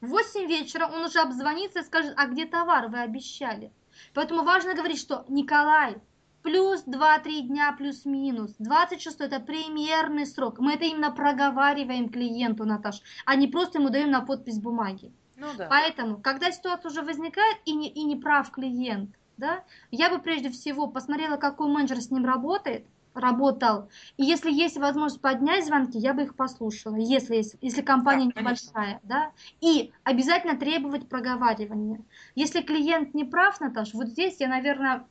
[0.00, 3.72] в 8 вечера он уже обзвонится и скажет, а где товар, вы обещали.
[4.14, 5.96] Поэтому важно говорить, что Николай,
[6.44, 8.54] плюс 2-3 дня плюс-минус.
[8.60, 10.60] 26 это примерный срок.
[10.60, 15.12] Мы это именно проговариваем клиенту, Наташ, а не просто ему даем на подпись бумаги.
[15.38, 15.68] Ну да.
[15.68, 20.50] Поэтому, когда ситуация уже возникает и не, и не прав клиент, да, я бы прежде
[20.50, 22.84] всего посмотрела, какой менеджер с ним работает,
[23.14, 23.88] работал.
[24.16, 28.40] И если есть возможность поднять звонки, я бы их послушала, если, есть, если компания Да,
[28.40, 29.00] небольшая.
[29.04, 29.32] Да?
[29.60, 32.00] И обязательно требовать проговаривания.
[32.34, 35.06] Если клиент не прав, Наташа, вот здесь я, наверное,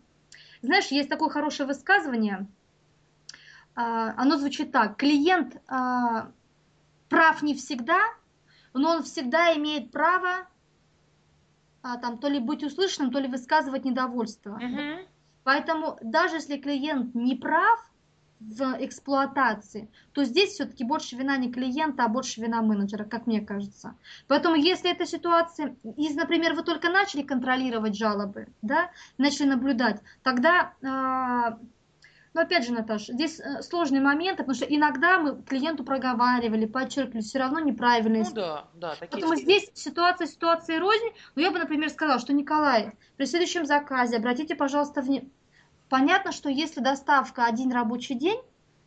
[0.61, 2.47] знаешь, есть такое хорошее высказывание,
[3.75, 4.97] а, оно звучит так.
[4.97, 6.31] Клиент а,
[7.09, 7.99] прав не всегда,
[8.73, 10.47] но он всегда имеет право
[11.81, 14.57] а, там, то ли быть услышанным, то ли высказывать недовольство.
[14.57, 15.05] Мгм.
[15.43, 17.79] Поэтому даже если клиент не прав
[18.39, 23.41] в эксплуатации, то здесь все-таки больше вина не клиента, а больше вина менеджера, как мне
[23.41, 23.95] кажется.
[24.27, 30.73] Поэтому если эта ситуация, если, например, вы только начали контролировать жалобы, да, начали наблюдать, тогда
[30.83, 31.57] а,
[32.37, 37.23] но опять же, Наташа, здесь э, сложный момент, потому что иногда мы клиенту проговаривали, подчеркивали,
[37.23, 38.19] все равно неправильно.
[38.19, 39.43] Ну да, да, такие Поэтому случаи.
[39.43, 41.07] здесь ситуация ситуации рознь.
[41.33, 45.31] Но я бы, например, сказала, что Николай, при следующем заказе обратите, пожалуйста, внимание.
[45.89, 48.39] Понятно, что если доставка один рабочий день,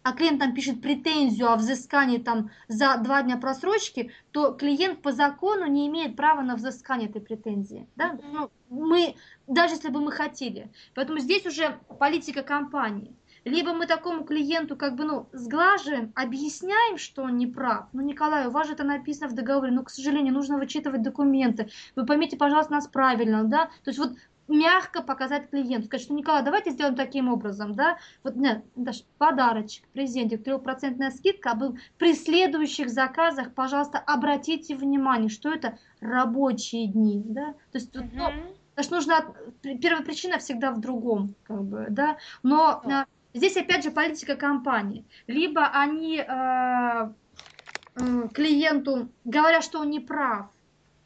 [0.04, 5.10] а клиент там пишет претензию о взыскании там за два дня просрочки, то клиент по
[5.10, 7.88] закону не имеет права на взыскание этой претензии.
[7.96, 8.16] Да?
[8.32, 9.16] Ну, мы,
[9.48, 10.70] даже если бы мы хотели.
[10.94, 13.12] Поэтому здесь уже политика компании.
[13.44, 17.86] Либо мы такому клиенту как бы, ну, сглаживаем, объясняем, что он не прав.
[17.92, 21.70] Ну, Николай, у вас же это написано в договоре, но, к сожалению, нужно вычитывать документы.
[21.96, 23.66] Вы поймите, пожалуйста, нас правильно, да?
[23.84, 24.12] То есть вот
[24.48, 27.98] мягко показать клиенту, сказать, что, Николай, давайте сделаем таким образом, да?
[28.24, 35.28] Вот, нет, Даш, подарочек, презентик, трехпроцентная скидка, а был при следующих заказах, пожалуйста, обратите внимание,
[35.28, 37.52] что это рабочие дни, да?
[37.72, 38.56] То есть, вот, ну, Мгм.
[38.74, 39.34] Потому что нужно
[39.80, 42.16] первая причина всегда в другом, как бы, да.
[42.42, 43.04] Но Да.
[43.34, 45.04] Здесь опять же политика компании.
[45.26, 47.12] Либо они а,
[47.96, 50.46] м, клиенту говорят, что он не прав,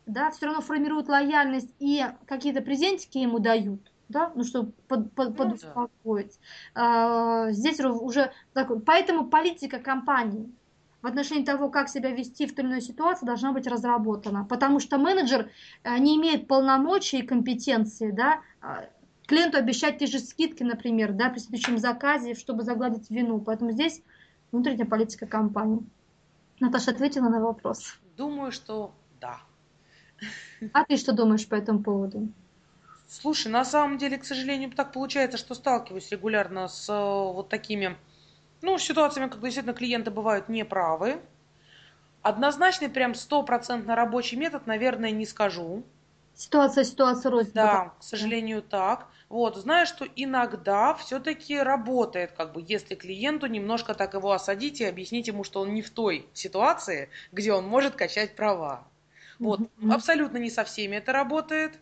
[0.07, 5.29] да, все равно формируют лояльность и какие-то презентики ему дают, да, ну чтобы под, под,
[5.31, 5.45] Ну да.
[5.45, 6.39] подуспокоить.
[6.75, 10.53] А, здесь уже- уже такой, поэтому политика компании
[11.01, 14.45] в отношении того, как себя вести в той или иной ситуации, должна быть разработана.
[14.45, 15.51] Потому что менеджер
[15.83, 18.87] э, не имеет полномочий и компетенции, да, а,
[19.27, 23.41] клиенту обещать те же скидки, например, да, при следующем заказе, чтобы загладить вину.
[23.41, 24.03] Поэтому здесь
[24.53, 25.81] внутренняя политика компании.
[26.61, 27.99] Наташа ответила на вопрос.
[28.17, 29.41] Думаю, что да.
[30.73, 32.29] А ты что думаешь по этому поводу?
[33.09, 37.97] Слушай, на самом деле, к сожалению, так получается, что сталкиваюсь регулярно с э, вот такими,
[38.63, 41.21] ну, ситуациями, когда действительно клиенты бывают неправы.
[42.23, 45.85] Однозначный прям стопроцентно рабочий метод, наверное, не скажу.
[46.35, 47.53] Ситуация, ситуация рознь.
[47.53, 49.09] Да, к сожалению, так.
[49.35, 54.85] Вот, знаю, что иногда все-таки работает, как бы, если клиенту немножко так его осадить и
[54.85, 58.87] объяснить ему, что он не в той ситуации, где он может качать права.
[59.41, 59.91] Вот, Мгм.
[59.91, 61.81] абсолютно не со всеми это работает.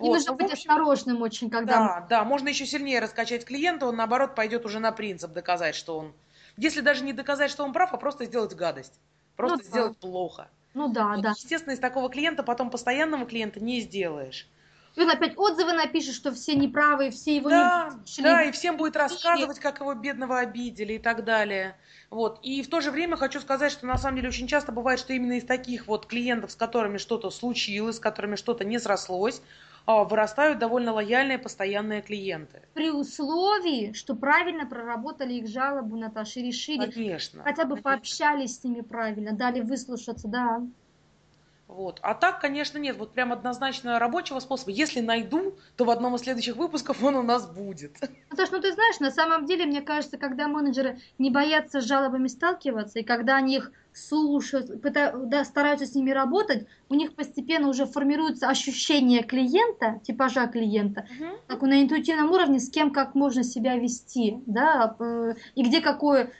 [0.00, 1.78] И Вот, нужно но, в быть общем, осторожным очень, когда...
[1.78, 5.98] Да, да, можно еще сильнее раскачать клиента, он наоборот пойдет уже на принцип доказать, что
[5.98, 6.16] он...
[6.56, 9.00] Если даже не доказать, что он прав, а просто сделать гадость.
[9.36, 9.70] Просто Ну да.
[9.70, 10.50] сделать плохо.
[10.74, 11.34] Ну да, Вот, да.
[11.36, 14.48] Естественно, из такого клиента потом постоянного клиента не сделаешь.
[14.98, 18.24] И он опять отзывы напишет, что все неправы, все его Да, не слышали.
[18.24, 21.76] да, и всем будет рассказывать, как его бедного обидели и так далее.
[22.10, 22.40] Вот.
[22.42, 25.12] И в то же время хочу сказать, что на самом деле очень часто бывает, что
[25.12, 29.40] именно из таких вот клиентов, с которыми что-то случилось, с которыми что-то не срослось,
[29.86, 32.62] а, вырастают довольно лояльные постоянные клиенты.
[32.74, 37.44] При условии, что правильно проработали их жалобу, Наташа, и решили, Конечно.
[37.44, 37.82] хотя бы конечно.
[37.84, 40.60] пообщались с ними правильно, дали выслушаться, да.
[41.68, 42.00] Вот.
[42.02, 44.70] А так, конечно, нет, вот прям однозначно рабочего способа.
[44.70, 47.98] Если найду, то в одном из следующих выпусков он у нас будет.
[48.30, 52.26] Наташ, ну ты знаешь, на самом деле, мне кажется, когда менеджеры не боятся с жалобами
[52.28, 57.68] сталкиваться, и когда они их слушают, пытаются, да, стараются с ними работать, у них постепенно
[57.68, 61.30] уже формируется ощущение клиента, типажа клиента, угу.
[61.48, 64.96] так на интуитивном уровне, с кем как можно себя вести, да,
[65.54, 66.32] и где какое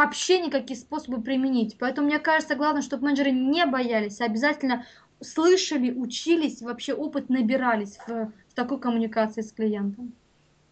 [0.00, 1.76] э, общение, какие способы применить.
[1.78, 4.86] Поэтому мне кажется, главное, чтобы менеджеры не боялись, а обязательно
[5.20, 10.12] слышали, учились, вообще опыт набирались в, в такой коммуникации с клиентом.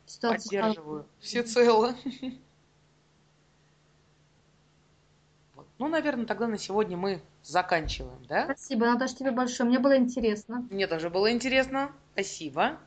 [0.07, 1.07] Ситуация Поддерживаю.
[1.21, 1.95] Все цело.
[5.79, 8.45] Ну, наверное, тогда на сегодня мы заканчиваем, да?
[8.45, 9.69] Спасибо, Наташа, тебе большое.
[9.69, 10.67] Мне было интересно.
[10.71, 11.93] Мне тоже было интересно.
[12.15, 12.79] Спасибо.